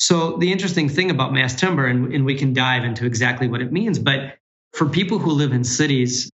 [0.00, 3.60] So, the interesting thing about mass timber, and, and we can dive into exactly what
[3.60, 4.36] it means, but
[4.72, 6.30] for people who live in cities,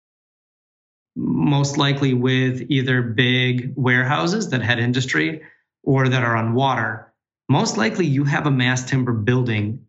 [1.14, 5.42] most likely with either big warehouses that had industry
[5.82, 7.12] or that are on water,
[7.48, 9.86] most likely you have a mass timber building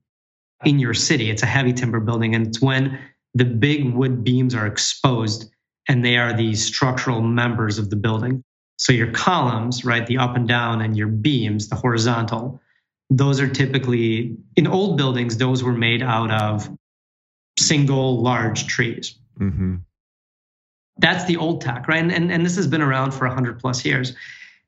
[0.65, 1.29] in your city.
[1.29, 2.99] It's a heavy timber building, and it's when
[3.33, 5.49] the big wood beams are exposed
[5.87, 8.43] and they are the structural members of the building.
[8.77, 12.61] So your columns, right, the up and down, and your beams, the horizontal,
[13.09, 16.69] those are typically in old buildings, those were made out of
[17.57, 19.17] single large trees.
[19.39, 19.75] Mm-hmm.
[20.97, 22.01] That's the old tech, right?
[22.01, 24.13] And, and, and this has been around for 100 plus years.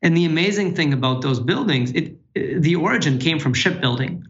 [0.02, 4.26] And the amazing thing about those buildings, it, the origin came from shipbuilding.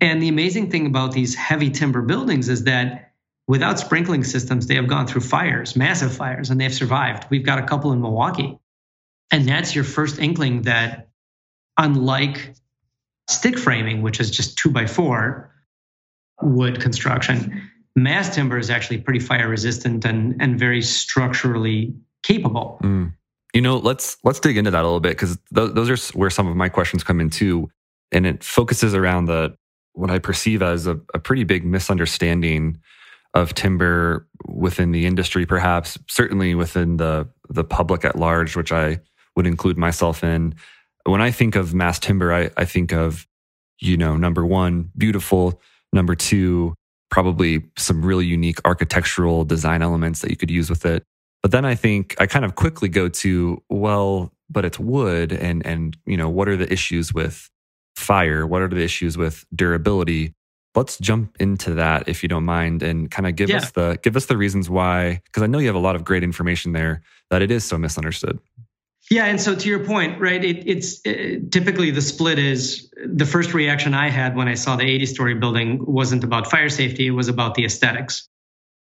[0.00, 3.12] And the amazing thing about these heavy timber buildings is that
[3.46, 7.26] without sprinkling systems, they have gone through fires, massive fires, and they've survived.
[7.30, 8.58] We've got a couple in Milwaukee.
[9.30, 11.08] And that's your first inkling that,
[11.78, 12.54] unlike
[13.28, 15.50] stick framing, which is just two by four
[16.40, 22.78] wood construction, mass timber is actually pretty fire resistant and and very structurally capable.
[22.82, 23.14] Mm.
[23.54, 26.30] You know, let's let's dig into that a little bit because th- those are where
[26.30, 27.70] some of my questions come in too,
[28.12, 29.56] and it focuses around the
[29.92, 32.78] what I perceive as a, a pretty big misunderstanding
[33.32, 39.00] of timber within the industry, perhaps certainly within the the public at large, which I
[39.36, 40.54] would include myself in.
[41.04, 43.26] When I think of mass timber, I, I think of,
[43.78, 45.60] you know, number one, beautiful.
[45.92, 46.74] Number two,
[47.16, 51.02] probably some really unique architectural design elements that you could use with it.
[51.42, 55.64] But then I think I kind of quickly go to, well, but it's wood and
[55.64, 57.48] and you know, what are the issues with
[57.96, 58.46] fire?
[58.46, 60.34] What are the issues with durability?
[60.74, 63.62] Let's jump into that if you don't mind and kind of give yeah.
[63.62, 66.04] us the give us the reasons why because I know you have a lot of
[66.04, 67.00] great information there
[67.30, 68.38] that it is so misunderstood.
[69.10, 70.44] Yeah, and so to your point, right?
[70.44, 74.54] It, it's it, uh, typically the split is the first reaction I had when I
[74.54, 78.28] saw the 80 story building wasn't about fire safety, it was about the aesthetics.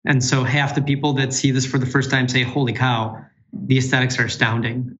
[0.04, 3.24] And so half the people that see this for the first time say, "Holy cow,
[3.52, 4.98] the aesthetics are astounding.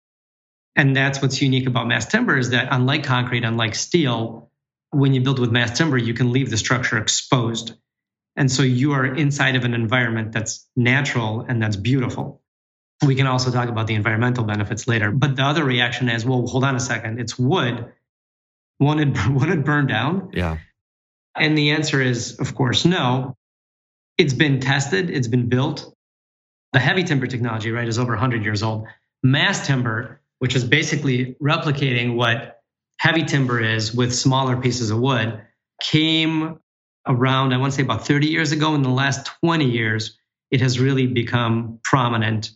[0.76, 4.50] And that's what's unique about mass timber is that unlike concrete, unlike steel,
[4.90, 7.74] when you build with mass timber, you can leave the structure exposed.
[8.36, 12.41] And so you are inside of an environment that's natural and that's beautiful.
[13.04, 15.10] We can also talk about the environmental benefits later.
[15.10, 17.20] But the other reaction is, well, hold on a second.
[17.20, 17.92] It's wood.
[18.78, 20.30] Won't it, won't it burn down?
[20.32, 20.58] Yeah.
[21.36, 23.36] And the answer is, of course, no.
[24.18, 25.94] It's been tested, it's been built.
[26.72, 28.86] The heavy timber technology, right, is over 100 years old.
[29.22, 32.60] Mass timber, which is basically replicating what
[32.98, 35.40] heavy timber is with smaller pieces of wood,
[35.80, 36.58] came
[37.06, 38.74] around, I want to say about 30 years ago.
[38.74, 40.18] In the last 20 years,
[40.50, 42.50] it has really become prominent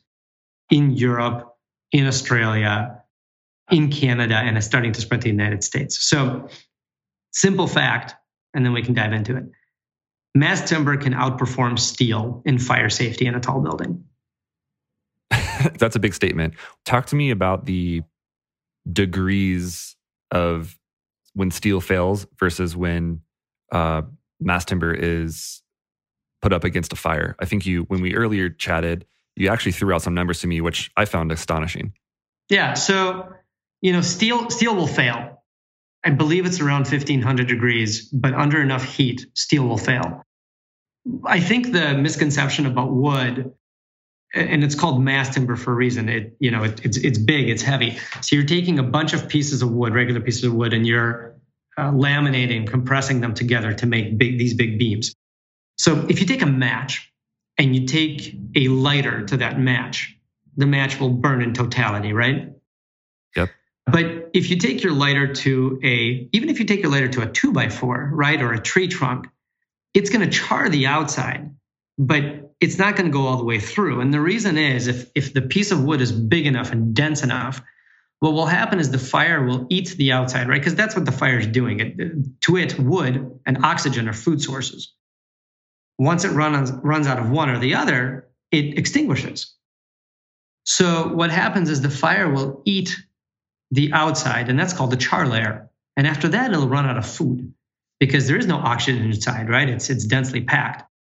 [0.70, 1.56] in Europe,
[1.92, 3.02] in Australia,
[3.70, 6.08] in Canada, and is starting to spread to the United States.
[6.08, 6.48] So,
[7.32, 8.14] simple fact,
[8.54, 9.44] and then we can dive into it.
[10.34, 14.04] Mass timber can outperform steel in fire safety in a tall building.
[15.78, 16.54] That's a big statement.
[16.84, 18.02] Talk to me about the
[18.92, 19.96] degrees
[20.30, 20.78] of
[21.34, 23.20] when steel fails versus when
[23.72, 24.02] uh,
[24.40, 25.62] mass timber is
[26.42, 27.36] put up against a fire.
[27.38, 30.60] I think you, when we earlier chatted, you actually threw out some numbers to me,
[30.60, 31.92] which I found astonishing.
[32.48, 32.74] Yeah.
[32.74, 33.28] So,
[33.80, 35.42] you know, steel steel will fail.
[36.04, 40.22] I believe it's around 1500 degrees, but under enough heat, steel will fail.
[41.24, 43.52] I think the misconception about wood,
[44.34, 46.08] and it's called mass timber for a reason.
[46.08, 47.98] It, you know, it, it's it's big, it's heavy.
[48.20, 51.36] So you're taking a bunch of pieces of wood, regular pieces of wood, and you're
[51.76, 55.14] uh, laminating, compressing them together to make big, these big beams.
[55.76, 57.12] So if you take a match
[57.58, 60.16] and you take a lighter to that match,
[60.56, 62.52] the match will burn in totality, right?
[63.34, 63.50] Yep.
[63.86, 67.22] But if you take your lighter to a, even if you take your lighter to
[67.22, 69.26] a two by four, right, or a tree trunk,
[69.94, 71.54] it's going to char the outside,
[71.98, 74.00] but it's not going to go all the way through.
[74.00, 77.22] And the reason is if, if the piece of wood is big enough and dense
[77.22, 77.62] enough,
[78.20, 80.60] what will happen is the fire will eat the outside, right?
[80.60, 81.80] Because that's what the fire is doing.
[81.80, 84.94] It, to it, wood and oxygen are food sources.
[85.98, 89.54] Once it runs, runs out of one or the other, it extinguishes.
[90.64, 92.96] So what happens is the fire will eat
[93.70, 95.70] the outside, and that's called the char layer.
[95.96, 97.52] And after that, it'll run out of food
[97.98, 99.68] because there is no oxygen inside, right?
[99.68, 100.90] It's it's densely packed.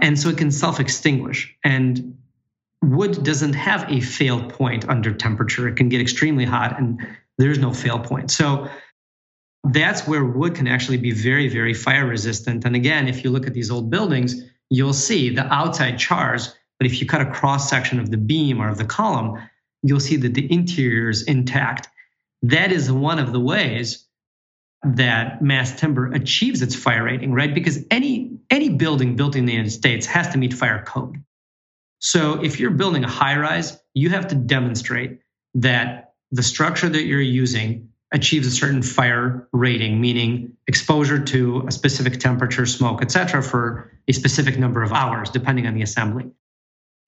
[0.00, 1.56] And so it can self-extinguish.
[1.64, 2.18] And
[2.82, 5.68] wood doesn't have a fail point under temperature.
[5.68, 7.00] It can get extremely hot and
[7.38, 8.30] there's no fail point.
[8.30, 8.68] So
[9.64, 12.64] that's where wood can actually be very, very fire resistant.
[12.64, 16.86] And again, if you look at these old buildings, you'll see the outside chars, but
[16.86, 19.38] if you cut a cross section of the beam or of the column,
[19.82, 21.88] you'll see that the interior is intact.
[22.42, 24.06] That is one of the ways
[24.82, 27.54] that mass timber achieves its fire rating, right?
[27.54, 31.22] Because any any building built in the United States has to meet fire code.
[32.00, 35.20] So if you're building a high rise, you have to demonstrate
[35.54, 41.72] that the structure that you're using achieves a certain fire rating, meaning exposure to a
[41.72, 46.30] specific temperature, smoke, etc., for a specific number of hours, depending on the assembly.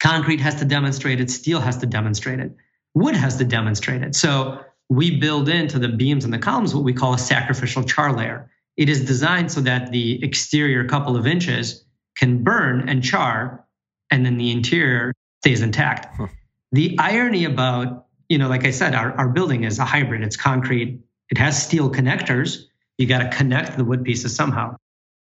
[0.01, 2.57] Concrete has to demonstrate it, steel has to demonstrate it,
[2.95, 4.15] wood has to demonstrate it.
[4.15, 8.17] So we build into the beams and the columns what we call a sacrificial char
[8.17, 8.51] layer.
[8.77, 11.85] It is designed so that the exterior couple of inches
[12.17, 13.67] can burn and char
[14.11, 15.13] and then the interior
[15.43, 16.15] stays intact.
[16.17, 16.29] Huh.
[16.73, 20.23] The irony about, you know, like I said, our, our building is a hybrid.
[20.23, 21.01] It's concrete.
[21.31, 22.65] It has steel connectors.
[22.99, 24.77] You got to connect the wood pieces somehow.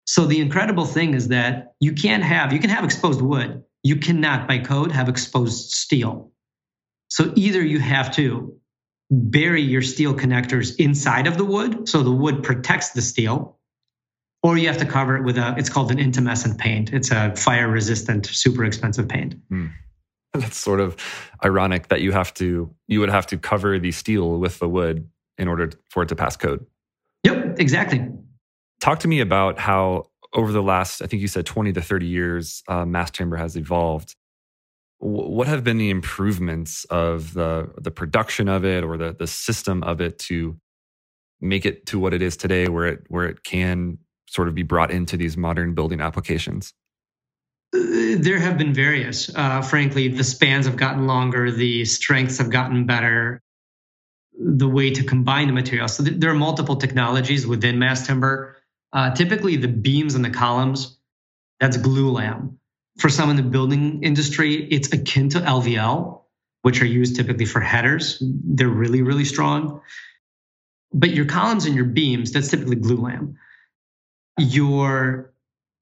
[0.06, 3.64] So the incredible thing is that you can't have, you can have exposed wood.
[3.84, 6.32] You cannot by code have exposed steel.
[7.10, 8.60] So either you have to
[9.12, 13.58] bury your steel connectors inside of the wood so the wood protects the steel
[14.44, 17.36] or you have to cover it with a it's called an intumescent paint it's a
[17.36, 19.72] fire resistant super expensive paint mm.
[20.34, 20.96] that's sort of
[21.44, 25.10] ironic that you have to you would have to cover the steel with the wood
[25.38, 26.66] in order for it to pass code.
[27.24, 28.08] Yep exactly.
[28.80, 32.06] Talk to me about how over the last i think you said 20 to 30
[32.06, 34.16] years uh, mass timber has evolved.
[35.00, 39.82] What have been the improvements of the the production of it or the the system
[39.84, 40.60] of it to
[41.42, 43.98] make it to what it is today where it where it can
[44.28, 46.74] sort of be brought into these modern building applications?
[47.72, 49.34] There have been various.
[49.34, 53.42] Uh, frankly, the spans have gotten longer, the strengths have gotten better,
[54.34, 55.96] the way to combine the materials.
[55.96, 58.58] So th- there are multiple technologies within mass timber.
[58.92, 60.98] Uh, typically, the beams and the columns,
[61.60, 62.56] that's glulam.
[62.98, 66.22] For some in the building industry, it's akin to LVL,
[66.64, 68.22] which are used typically for headers.
[68.22, 69.82] They're really, really strong.
[70.92, 73.36] But your columns and your beams, that's typically glulam
[74.40, 75.34] your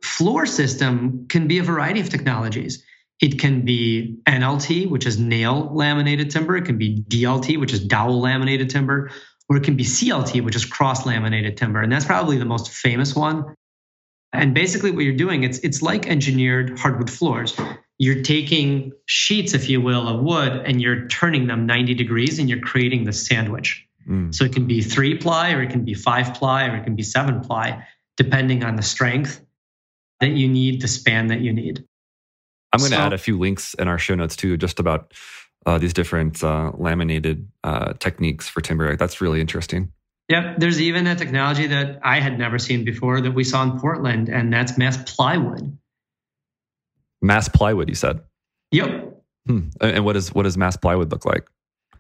[0.02, 2.84] floor system can be a variety of technologies.
[3.22, 6.56] It can be NLT, which is nail laminated timber.
[6.56, 9.10] It can be DLT, which is dowel laminated timber,
[9.50, 11.82] or it can be CLT, which is cross laminated timber.
[11.82, 13.56] And that's probably the most famous one.
[14.34, 17.60] And basically, what you're doing, it's, it's like engineered hardwood floors.
[17.98, 22.48] You're taking sheets, if you will, of wood and you're turning them 90 degrees and
[22.48, 23.84] you're creating the sandwich.
[24.08, 24.36] Mm.
[24.36, 26.96] So it can be three ply, or it can be five ply, or it can
[26.96, 27.84] be seven ply,
[28.16, 29.42] depending on the strength
[30.20, 31.86] that you need, the span that you need.
[32.74, 35.14] I'm going to so, add a few links in our show notes too, just about
[35.66, 38.96] uh, these different uh, laminated uh, techniques for timber.
[38.96, 39.92] That's really interesting.
[40.30, 40.60] Yep.
[40.60, 44.30] There's even a technology that I had never seen before that we saw in Portland,
[44.30, 45.78] and that's mass plywood.
[47.22, 48.22] Mass plywood, you said.
[48.72, 49.24] Yep.
[49.48, 49.70] Hmm.
[49.80, 51.48] And what does what does mass plywood look like?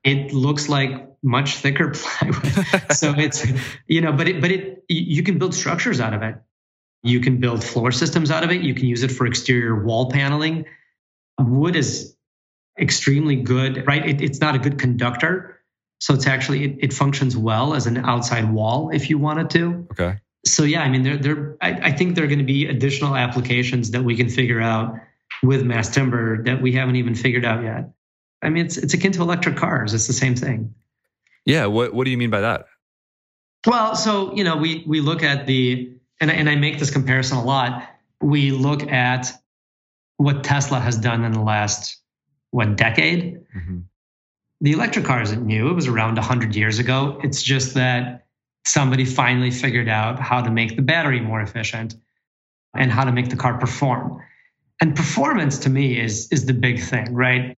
[0.03, 2.91] It looks like much thicker plywood.
[2.93, 3.45] so it's
[3.87, 6.35] you know, but it but it you can build structures out of it.
[7.03, 8.61] You can build floor systems out of it.
[8.61, 10.65] You can use it for exterior wall paneling.
[11.39, 12.15] Wood is
[12.79, 14.05] extremely good, right?
[14.05, 15.61] It, it's not a good conductor.
[15.99, 19.87] So it's actually, it, it, functions well as an outside wall if you wanted to.
[19.91, 20.17] Okay.
[20.45, 23.15] So yeah, I mean, there, there, I, I think there are going to be additional
[23.15, 24.95] applications that we can figure out
[25.43, 27.89] with mass timber that we haven't even figured out yet.
[28.41, 29.93] I mean, it's, it's akin to electric cars.
[29.93, 30.75] It's the same thing.
[31.45, 31.65] Yeah.
[31.65, 32.67] What, what do you mean by that?
[33.65, 36.89] Well, so, you know, we, we look at the, and I, and I make this
[36.89, 37.87] comparison a lot.
[38.21, 39.31] We look at
[40.17, 42.01] what Tesla has done in the last
[42.51, 43.39] what decade.
[43.55, 43.79] Mm-hmm.
[44.61, 47.19] The electric car isn't new; it was around 100 years ago.
[47.23, 48.25] It's just that
[48.65, 51.95] somebody finally figured out how to make the battery more efficient
[52.75, 54.21] and how to make the car perform.
[54.81, 57.57] And performance to me is is the big thing, right?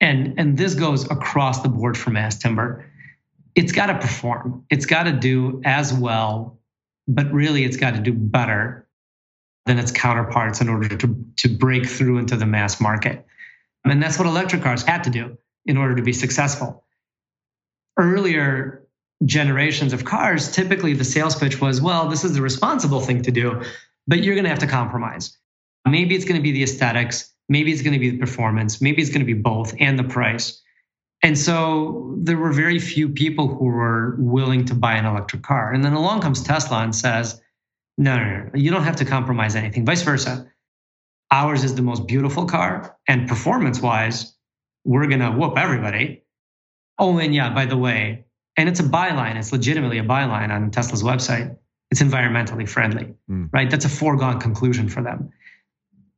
[0.00, 2.86] And and this goes across the board for mass timber.
[3.54, 4.64] It's got to perform.
[4.70, 6.55] It's got to do as well
[7.08, 8.86] but really it's got to do better
[9.66, 13.26] than its counterparts in order to, to break through into the mass market.
[13.84, 16.84] And that's what electric cars had to do in order to be successful.
[17.98, 18.86] Earlier
[19.24, 23.30] generations of cars, typically the sales pitch was, well, this is the responsible thing to
[23.30, 23.62] do,
[24.06, 25.36] but you're going to have to compromise.
[25.86, 29.00] Maybe it's going to be the aesthetics, maybe it's going to be the performance, maybe
[29.02, 30.62] it's going to be both and the price.
[31.26, 35.72] And so there were very few people who were willing to buy an electric car.
[35.72, 37.42] And then along comes Tesla and says,
[37.98, 40.48] no, no, no, you don't have to compromise anything, vice versa.
[41.32, 44.36] Ours is the most beautiful car, and performance wise,
[44.84, 46.22] we're going to whoop everybody.
[46.96, 50.70] Oh, and yeah, by the way, and it's a byline, it's legitimately a byline on
[50.70, 51.56] Tesla's website.
[51.90, 53.48] It's environmentally friendly, mm.
[53.52, 53.68] right?
[53.68, 55.30] That's a foregone conclusion for them.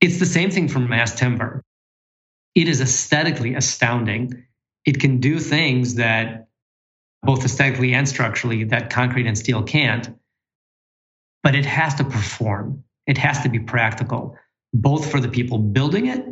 [0.03, 1.65] It's the same thing for mass timber.
[2.55, 4.45] It is aesthetically astounding
[4.85, 6.49] it can do things that
[7.23, 10.17] both aesthetically and structurally that concrete and steel can't.
[11.43, 12.85] But it has to perform.
[13.07, 14.37] It has to be practical,
[14.73, 16.25] both for the people building it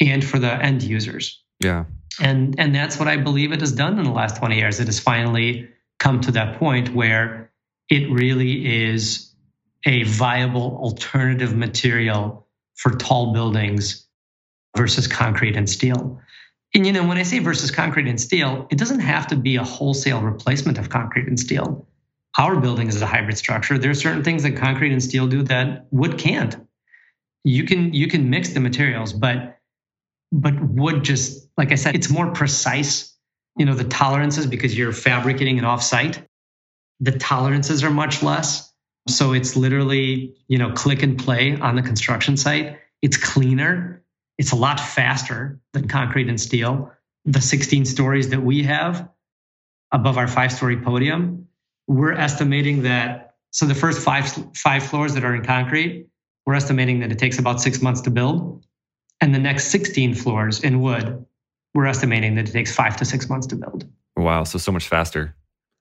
[0.00, 1.42] and for the end users.
[1.60, 1.84] Yeah.
[2.20, 4.80] And and that's what I believe it has done in the last 20 years.
[4.80, 5.68] It has finally
[5.98, 7.50] come to that point where
[7.88, 9.34] it really is
[9.86, 14.06] a viable alternative material for tall buildings
[14.76, 16.20] versus concrete and steel.
[16.74, 19.56] And you know, when I say versus concrete and steel, it doesn't have to be
[19.56, 21.86] a wholesale replacement of concrete and steel.
[22.36, 23.78] Our building is a hybrid structure.
[23.78, 26.56] There are certain things that concrete and steel do that wood can't.
[27.44, 29.60] You can you can mix the materials, but
[30.32, 33.16] but wood just like I said, it's more precise.
[33.56, 36.26] You know, the tolerances because you're fabricating it offsite.
[36.98, 38.72] The tolerances are much less.
[39.08, 42.78] So it's literally, you know, click and play on the construction site.
[43.00, 44.03] It's cleaner
[44.38, 46.92] it's a lot faster than concrete and steel.
[47.24, 49.08] The 16 stories that we have
[49.92, 51.48] above our five story podium,
[51.86, 53.36] we're estimating that.
[53.50, 56.08] So the first five, five floors that are in concrete,
[56.44, 58.66] we're estimating that it takes about six months to build.
[59.20, 61.24] And the next 16 floors in wood,
[61.72, 63.88] we're estimating that it takes five to six months to build.
[64.16, 64.44] Wow.
[64.44, 65.34] So, so much faster.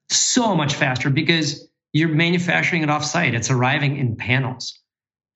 [0.09, 3.33] So much faster because you're manufacturing it off site.
[3.33, 4.79] It's arriving in panels.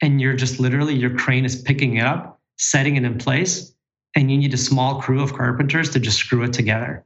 [0.02, 3.74] And you're just literally, your crane is picking it up setting it in place,
[4.16, 7.06] and you need a small crew of carpenters to just screw it together.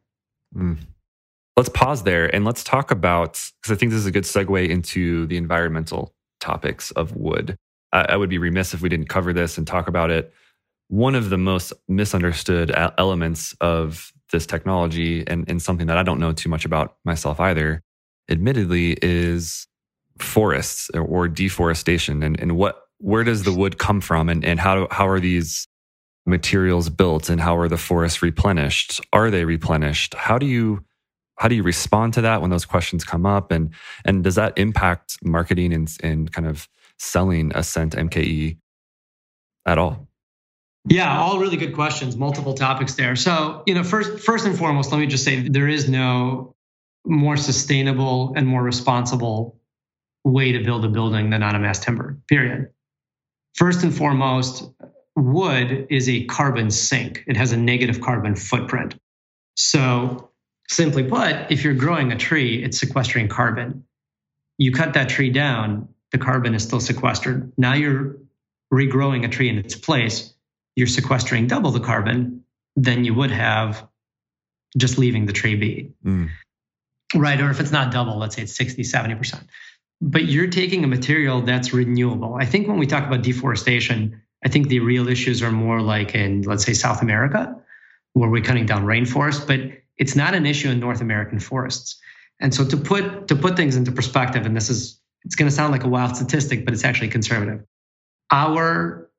[0.55, 0.77] Mm.
[1.57, 4.69] Let's pause there and let's talk about, because I think this is a good segue
[4.69, 7.57] into the environmental topics of wood.
[7.91, 10.33] I, I would be remiss if we didn't cover this and talk about it.
[10.87, 16.19] One of the most misunderstood elements of this technology, and, and something that I don't
[16.19, 17.81] know too much about myself either,
[18.29, 19.67] admittedly, is
[20.19, 24.87] forests or deforestation and, and what where does the wood come from and, and how,
[24.91, 25.67] how are these
[26.25, 29.01] materials built and how are the forests replenished?
[29.11, 30.13] Are they replenished?
[30.13, 30.85] How do you
[31.37, 33.73] how do you respond to that when those questions come up and
[34.05, 38.57] and does that impact marketing and, and kind of selling Ascent MKE
[39.65, 40.07] at all?
[40.87, 43.15] Yeah, all really good questions, multiple topics there.
[43.15, 46.55] So, you know, first first and foremost, let me just say there is no
[47.05, 49.59] more sustainable and more responsible
[50.23, 52.19] way to build a building than on a mass timber.
[52.27, 52.69] Period.
[53.55, 54.69] First and foremost,
[55.15, 57.23] wood is a carbon sink.
[57.27, 58.95] It has a negative carbon footprint.
[59.55, 60.31] So,
[60.69, 63.83] simply put, if you're growing a tree, it's sequestering carbon.
[64.57, 67.51] You cut that tree down, the carbon is still sequestered.
[67.57, 68.17] Now you're
[68.73, 70.33] regrowing a tree in its place
[70.75, 72.43] you're sequestering double the carbon
[72.75, 73.87] than you would have
[74.77, 75.91] just leaving the tree be.
[76.05, 76.29] Mm.
[77.13, 77.41] Right.
[77.41, 79.43] Or if it's not double, let's say it's 60, 70%.
[80.01, 82.35] But you're taking a material that's renewable.
[82.35, 86.15] I think when we talk about deforestation, I think the real issues are more like
[86.15, 87.55] in, let's say, South America,
[88.13, 89.59] where we're cutting down rainforest, but
[89.97, 91.99] it's not an issue in North American forests.
[92.39, 95.55] And so to put to put things into perspective, and this is it's going to
[95.55, 97.63] sound like a wild statistic, but it's actually conservative.
[98.31, 99.11] Our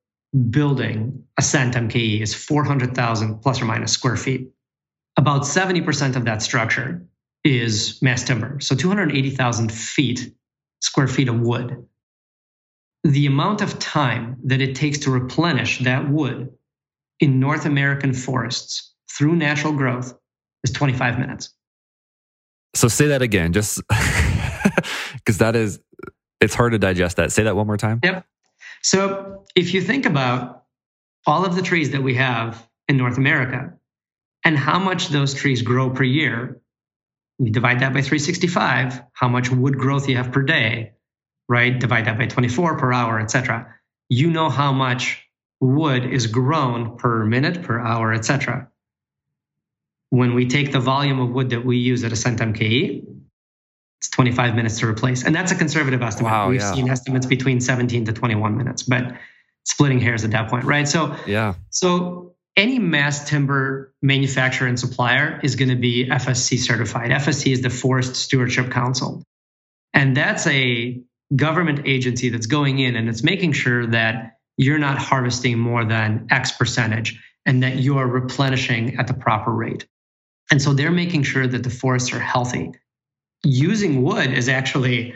[0.50, 4.50] building, Ascent cent MKE, is 400,000 plus or minus square feet.
[5.16, 7.06] About 70% of that structure
[7.44, 8.58] is mass timber.
[8.60, 10.32] So 280,000 feet,
[10.82, 11.86] square feet of wood.
[13.04, 16.52] The amount of time that it takes to replenish that wood
[17.20, 20.14] in North American forests through natural growth
[20.64, 21.50] is 25 minutes.
[22.74, 25.80] So say that again, just because that is,
[26.40, 27.32] it's hard to digest that.
[27.32, 28.00] Say that one more time.
[28.02, 28.24] Yep.
[28.82, 30.64] So if you think about
[31.26, 33.74] all of the trees that we have in North America
[34.44, 36.61] and how much those trees grow per year,
[37.46, 40.92] you divide that by 365, how much wood growth you have per day,
[41.48, 41.78] right?
[41.78, 43.74] Divide that by 24 per hour, etc.
[44.08, 45.26] You know how much
[45.60, 48.68] wood is grown per minute, per hour, etc.
[50.10, 53.06] When we take the volume of wood that we use at Ascent MKE,
[54.00, 55.24] it's 25 minutes to replace.
[55.24, 56.30] And that's a conservative estimate.
[56.30, 56.74] Wow, We've yeah.
[56.74, 59.14] seen estimates between 17 to 21 minutes, but
[59.64, 60.86] splitting hairs at that point, right?
[60.86, 61.54] So, yeah.
[61.70, 67.10] So any mass timber manufacturer and supplier is going to be FSC certified.
[67.10, 69.22] FSC is the Forest Stewardship Council.
[69.94, 71.00] And that's a
[71.34, 76.26] government agency that's going in and it's making sure that you're not harvesting more than
[76.30, 79.86] X percentage and that you're replenishing at the proper rate.
[80.50, 82.72] And so they're making sure that the forests are healthy
[83.44, 85.14] using wood is actually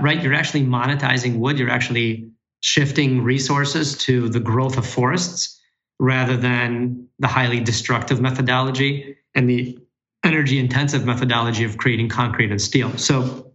[0.00, 2.30] right you're actually monetizing wood you're actually
[2.60, 5.59] shifting resources to the growth of forests
[6.00, 9.78] rather than the highly destructive methodology and the
[10.24, 12.96] energy intensive methodology of creating concrete and steel.
[12.98, 13.52] So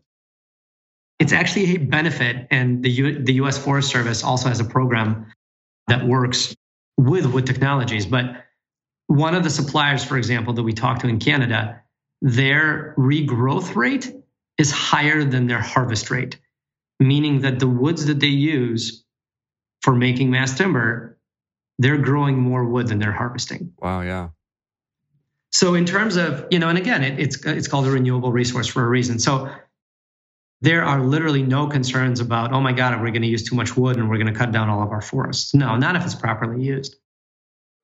[1.20, 5.26] it's actually a benefit and the, U- the us forest service also has a program
[5.88, 6.56] that works
[6.98, 8.06] with wood technologies.
[8.06, 8.46] But
[9.08, 11.82] one of the suppliers for example that we talked to in canada
[12.22, 14.12] their regrowth rate
[14.58, 16.40] is higher than their harvest rate,
[17.00, 19.04] meaning that the woods that they use
[19.82, 21.15] for making mass timber,
[21.80, 23.74] they're growing more wood than they're harvesting.
[23.80, 24.30] Wow, yeah.
[25.52, 28.68] So in terms of, you know, and again, it, it's it's called a renewable resource
[28.68, 29.20] for a reason.
[29.20, 29.50] So
[30.62, 33.56] there are literally no concerns about, oh my God, we're we going to use too
[33.56, 35.54] much wood and we're going to cut down all of our forests?
[35.54, 36.96] No, not if it's properly used.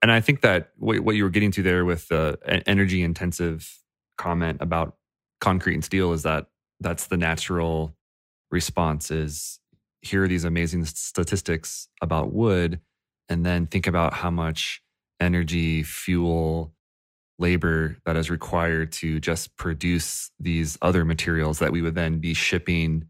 [0.01, 3.77] And I think that what you were getting to there with the energy intensive
[4.17, 4.95] comment about
[5.39, 6.47] concrete and steel is that
[6.79, 7.95] that's the natural
[8.49, 9.59] response is
[10.01, 12.79] here are these amazing statistics about wood
[13.29, 14.81] and then think about how much
[15.19, 16.73] energy fuel
[17.39, 22.33] labor that is required to just produce these other materials that we would then be
[22.33, 23.05] shipping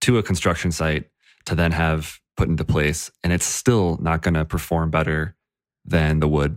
[0.00, 1.08] to a construction site
[1.46, 5.36] to then have put into place and it's still not going to perform better
[5.84, 6.56] than the wood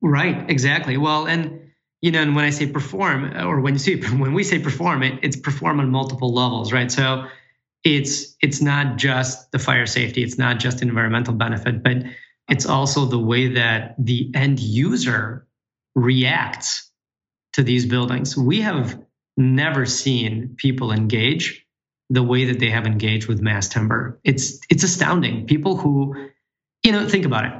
[0.00, 1.70] right exactly well and
[2.02, 5.02] you know, and when I say perform, or when you see when we say perform,
[5.02, 6.90] it, it's perform on multiple levels, right?
[6.90, 7.26] So
[7.84, 11.98] it's it's not just the fire safety, it's not just environmental benefit, but
[12.48, 15.46] it's also the way that the end user
[15.94, 16.90] reacts
[17.54, 18.36] to these buildings.
[18.36, 19.00] We have
[19.36, 21.66] never seen people engage
[22.10, 24.20] the way that they have engaged with mass timber.
[24.24, 25.46] It's it's astounding.
[25.46, 26.14] People who,
[26.82, 27.52] you know, think about it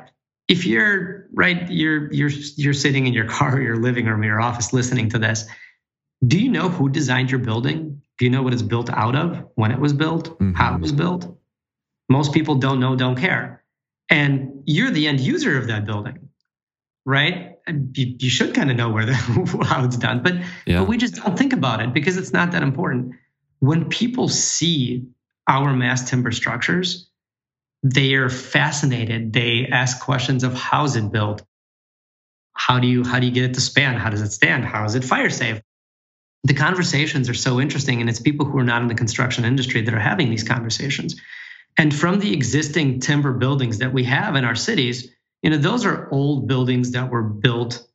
[0.51, 4.73] if you're right you're you're you're sitting in your car your living room your office
[4.75, 5.47] listening to this
[6.27, 9.45] do you know who designed your building do you know what it's built out of
[9.57, 10.53] when it was built mm-hmm.
[10.53, 11.37] how it was built
[12.09, 13.65] most people don't know don't care
[14.09, 16.29] and you're the end user of that building
[17.05, 19.15] right you, you should kind of know where the
[19.69, 20.35] how it's done but
[20.67, 20.79] yeah.
[20.79, 23.15] but we just don't think about it because it's not that important
[23.59, 25.09] when people see
[25.49, 27.11] our mass timber structures
[27.83, 29.33] they are fascinated.
[29.33, 31.43] They ask questions of how's it built?
[32.53, 33.97] How do you how do you get it to span?
[33.97, 34.65] How does it stand?
[34.65, 35.63] How is it fire safe?
[36.45, 39.83] The conversations are so interesting, and it's people who are not in the construction industry
[39.83, 41.21] that are having these conversations.
[41.77, 45.09] And from the existing timber buildings that we have in our cities,
[45.43, 47.87] You know, those are old buildings that were built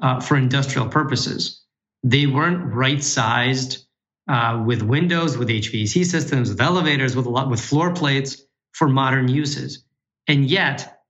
[0.00, 1.62] uh, for industrial purposes.
[2.02, 3.84] They weren't right sized
[4.28, 8.42] uh, with windows, with HVAC systems, with elevators, with a lot, with floor plates
[8.72, 9.84] for modern uses.
[10.26, 11.02] And yet,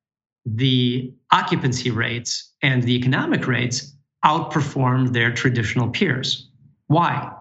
[0.44, 6.50] the occupancy rates and the economic rates outperformed their traditional peers.
[6.86, 7.32] Why?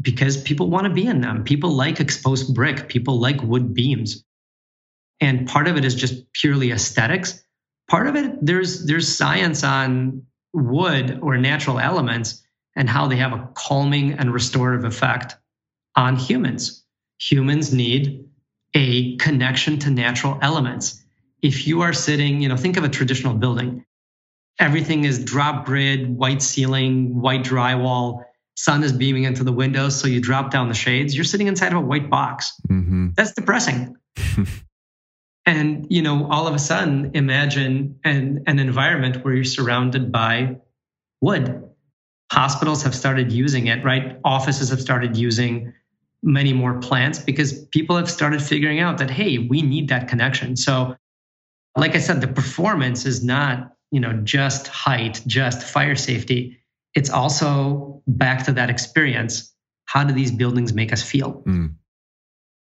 [0.00, 1.44] Because people want to be in them.
[1.44, 2.88] People like exposed brick.
[2.88, 4.24] People like wood beams.
[5.20, 7.44] And part of it is just purely aesthetics.
[7.88, 12.42] Part of it, there's there's science on wood or natural elements
[12.76, 15.36] and how they have a calming and restorative effect
[15.96, 16.84] on humans.
[17.18, 18.24] Humans need
[18.74, 21.02] a connection to natural elements.
[21.42, 23.84] If you are sitting, you know, think of a traditional building.
[24.60, 30.06] Everything is drop grid, white ceiling, white drywall, sun is beaming into the windows, so
[30.06, 31.14] you drop down the shades.
[31.14, 32.60] You're sitting inside of a white box.
[32.68, 33.08] Mm-hmm.
[33.16, 33.96] That's depressing.
[35.46, 40.58] and you know, all of a sudden, imagine an, an environment where you're surrounded by
[41.22, 41.64] wood.
[42.30, 44.20] Hospitals have started using it, right?
[44.24, 45.72] Offices have started using
[46.22, 50.54] many more plants because people have started figuring out that hey we need that connection
[50.54, 50.94] so
[51.78, 56.58] like i said the performance is not you know just height just fire safety
[56.94, 59.52] it's also back to that experience
[59.86, 61.72] how do these buildings make us feel mm.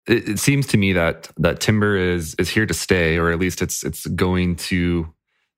[0.07, 3.39] it, it seems to me that that timber is is here to stay or at
[3.39, 5.07] least it's it's going to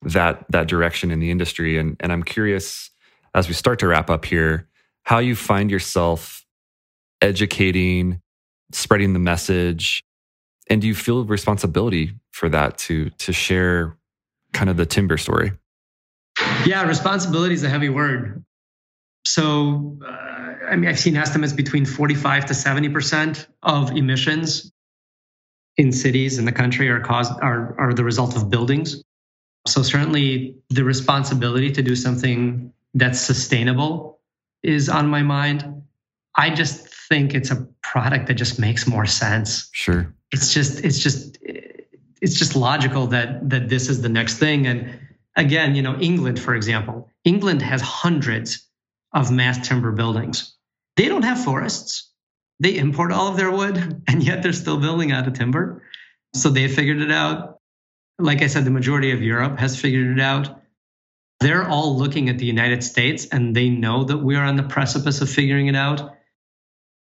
[0.02, 2.90] that that direction in the industry and and i'm curious
[3.36, 4.68] as we start to wrap up here
[5.04, 6.46] how you find yourself
[7.22, 8.22] educating,
[8.72, 10.04] spreading the message?
[10.70, 13.98] And do you feel responsibility for that to to share
[14.54, 15.52] kind of the timber story?
[16.66, 18.44] Yeah, responsibility is a heavy word.
[19.26, 20.12] So, uh,
[20.70, 24.72] I mean, I've seen estimates between 45 to 70 percent of emissions
[25.78, 29.04] in cities in the country are caused are are the result of buildings.
[29.68, 34.20] So certainly, the responsibility to do something that's sustainable
[34.64, 35.84] is on my mind.
[36.36, 39.70] I just think it's a product that just makes more sense.
[39.74, 40.14] Sure.
[40.32, 41.38] It's just it's just
[42.22, 45.00] it's just logical that that this is the next thing and
[45.36, 47.10] again, you know, England for example.
[47.24, 48.68] England has hundreds
[49.14, 50.56] of mass timber buildings.
[50.96, 52.12] They don't have forests.
[52.60, 55.84] They import all of their wood and yet they're still building out of timber.
[56.34, 57.60] So they figured it out.
[58.20, 60.62] Like I said, the majority of Europe has figured it out.
[61.40, 64.64] They're all looking at the United States and they know that we are on the
[64.64, 66.16] precipice of figuring it out.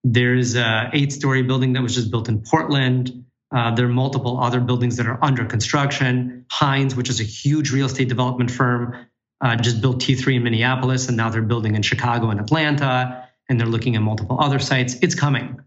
[0.02, 3.23] There's a eight-story building that was just built in Portland.
[3.54, 6.44] Uh, there are multiple other buildings that are under construction.
[6.50, 9.06] Hines, which is a huge real estate development firm,
[9.40, 13.60] uh, just built T3 in Minneapolis, and now they're building in Chicago and Atlanta, and
[13.60, 14.96] they're looking at multiple other sites.
[15.02, 15.60] It's coming.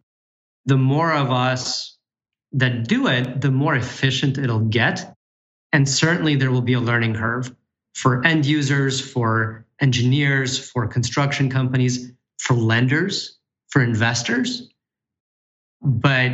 [0.66, 1.98] The more of us
[2.52, 5.16] that do it, the more efficient it'll get.
[5.72, 7.56] And certainly there will be a learning curve
[7.94, 13.38] for end users, for engineers, for construction companies, for lenders
[13.70, 14.70] for investors,
[15.82, 16.32] but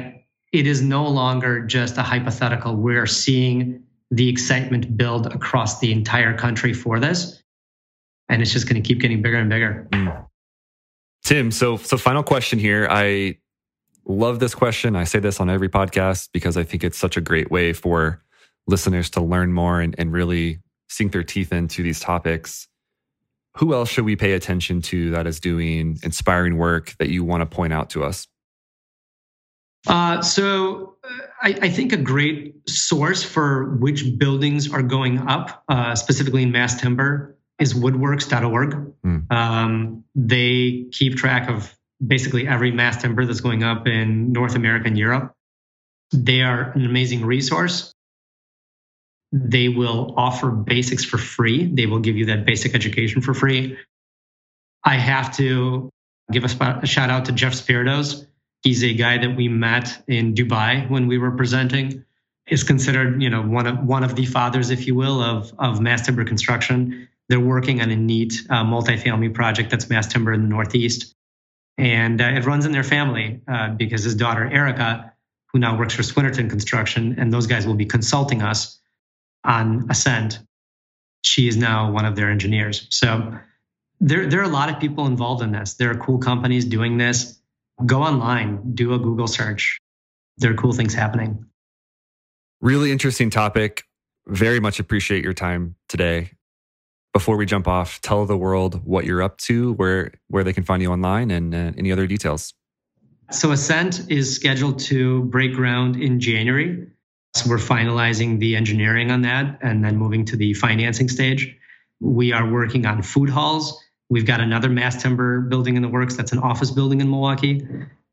[0.54, 2.76] it is no longer just a hypothetical.
[2.76, 7.42] We're seeing the excitement build across the entire country for this.
[8.30, 9.88] And it's just going to keep getting bigger and bigger.
[9.92, 10.26] Mm.
[11.24, 12.88] Tim, so so final question here.
[12.90, 13.38] I
[14.06, 14.96] love this question.
[14.96, 18.22] I say this on every podcast because I think it's such a great way for
[18.68, 22.68] listeners to learn more and, and really sink their teeth into these topics
[23.58, 27.42] who else should we pay attention to that is doing inspiring work that you want
[27.42, 28.28] to point out to us?
[29.88, 30.96] Uh, so
[31.42, 36.54] I, I, think a great source for which buildings are going up, uh, specifically in
[36.54, 38.94] mass timber, is woodworks.org.
[39.06, 39.32] Mm.
[39.32, 44.88] Um, they keep track of basically every mass timber that's going up in North America
[44.88, 45.34] and Europe.
[46.12, 47.92] They are an amazing resource.
[49.34, 51.66] They will offer basics for free.
[51.66, 53.78] They will give you that basic education for free.
[54.84, 55.90] I have to
[56.32, 58.28] give a, a shout out to Jeff Spiritos.
[58.64, 62.06] He's a guy that we met in Dubai when we were presenting.
[62.48, 65.80] Is considered, you know, one of one of the fathers, if you will, of of
[65.80, 67.08] mass timber construction.
[67.30, 71.16] They're working on a neat uh, multifamily project that's mass timber in the Northeast,
[71.78, 75.14] and uh, it runs in their family uh, because his daughter Erica,
[75.48, 78.80] who now works for Swinerton Construction, and those guys will be consulting us
[79.46, 80.40] on Ascent.
[81.22, 82.88] She is now one of their engineers.
[82.90, 83.38] So
[84.02, 85.76] there, there are a lot of people involved in this.
[85.76, 87.40] There are cool companies doing this.
[87.86, 89.80] Go online, do a Google search.
[90.38, 91.46] There are cool things happening.
[92.62, 93.84] Really interesting topic.
[94.28, 96.32] Very much appreciate your time today.
[97.14, 100.64] Before we jump off, tell the world what you're up to, where where they can
[100.64, 102.54] find you online, and uh, any other details.
[103.32, 106.88] So Ascent is scheduled to break ground in January.
[107.48, 111.56] we're finalizing the engineering on that and then moving to the financing stage.
[112.00, 113.83] We are working on food halls.
[114.10, 117.66] We've got another mass timber building in the works that's an office building in Milwaukee.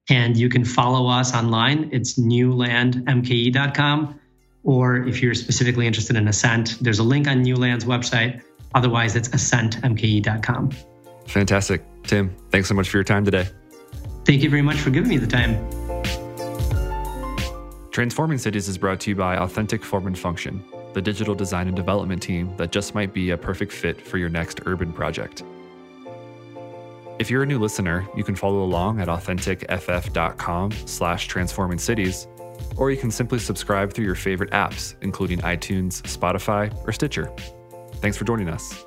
[0.09, 1.91] And you can follow us online.
[1.93, 4.21] It's newlandmke.com.
[4.63, 8.43] Or if you're specifically interested in Ascent, there's a link on Newland's website.
[8.75, 10.71] Otherwise, it's ascentmke.com.
[11.27, 11.83] Fantastic.
[12.05, 13.49] Tim, thanks so much for your time today.
[14.25, 15.57] Thank you very much for giving me the time.
[17.91, 20.65] Transforming Cities is brought to you by Authentic Form and Function,
[20.95, 24.29] the digital design and development team that just might be a perfect fit for your
[24.29, 25.43] next urban project.
[27.21, 32.27] If you're a new listener, you can follow along at authenticff.com slash transforming cities,
[32.79, 37.31] or you can simply subscribe through your favorite apps, including iTunes, Spotify, or Stitcher.
[37.97, 38.87] Thanks for joining us.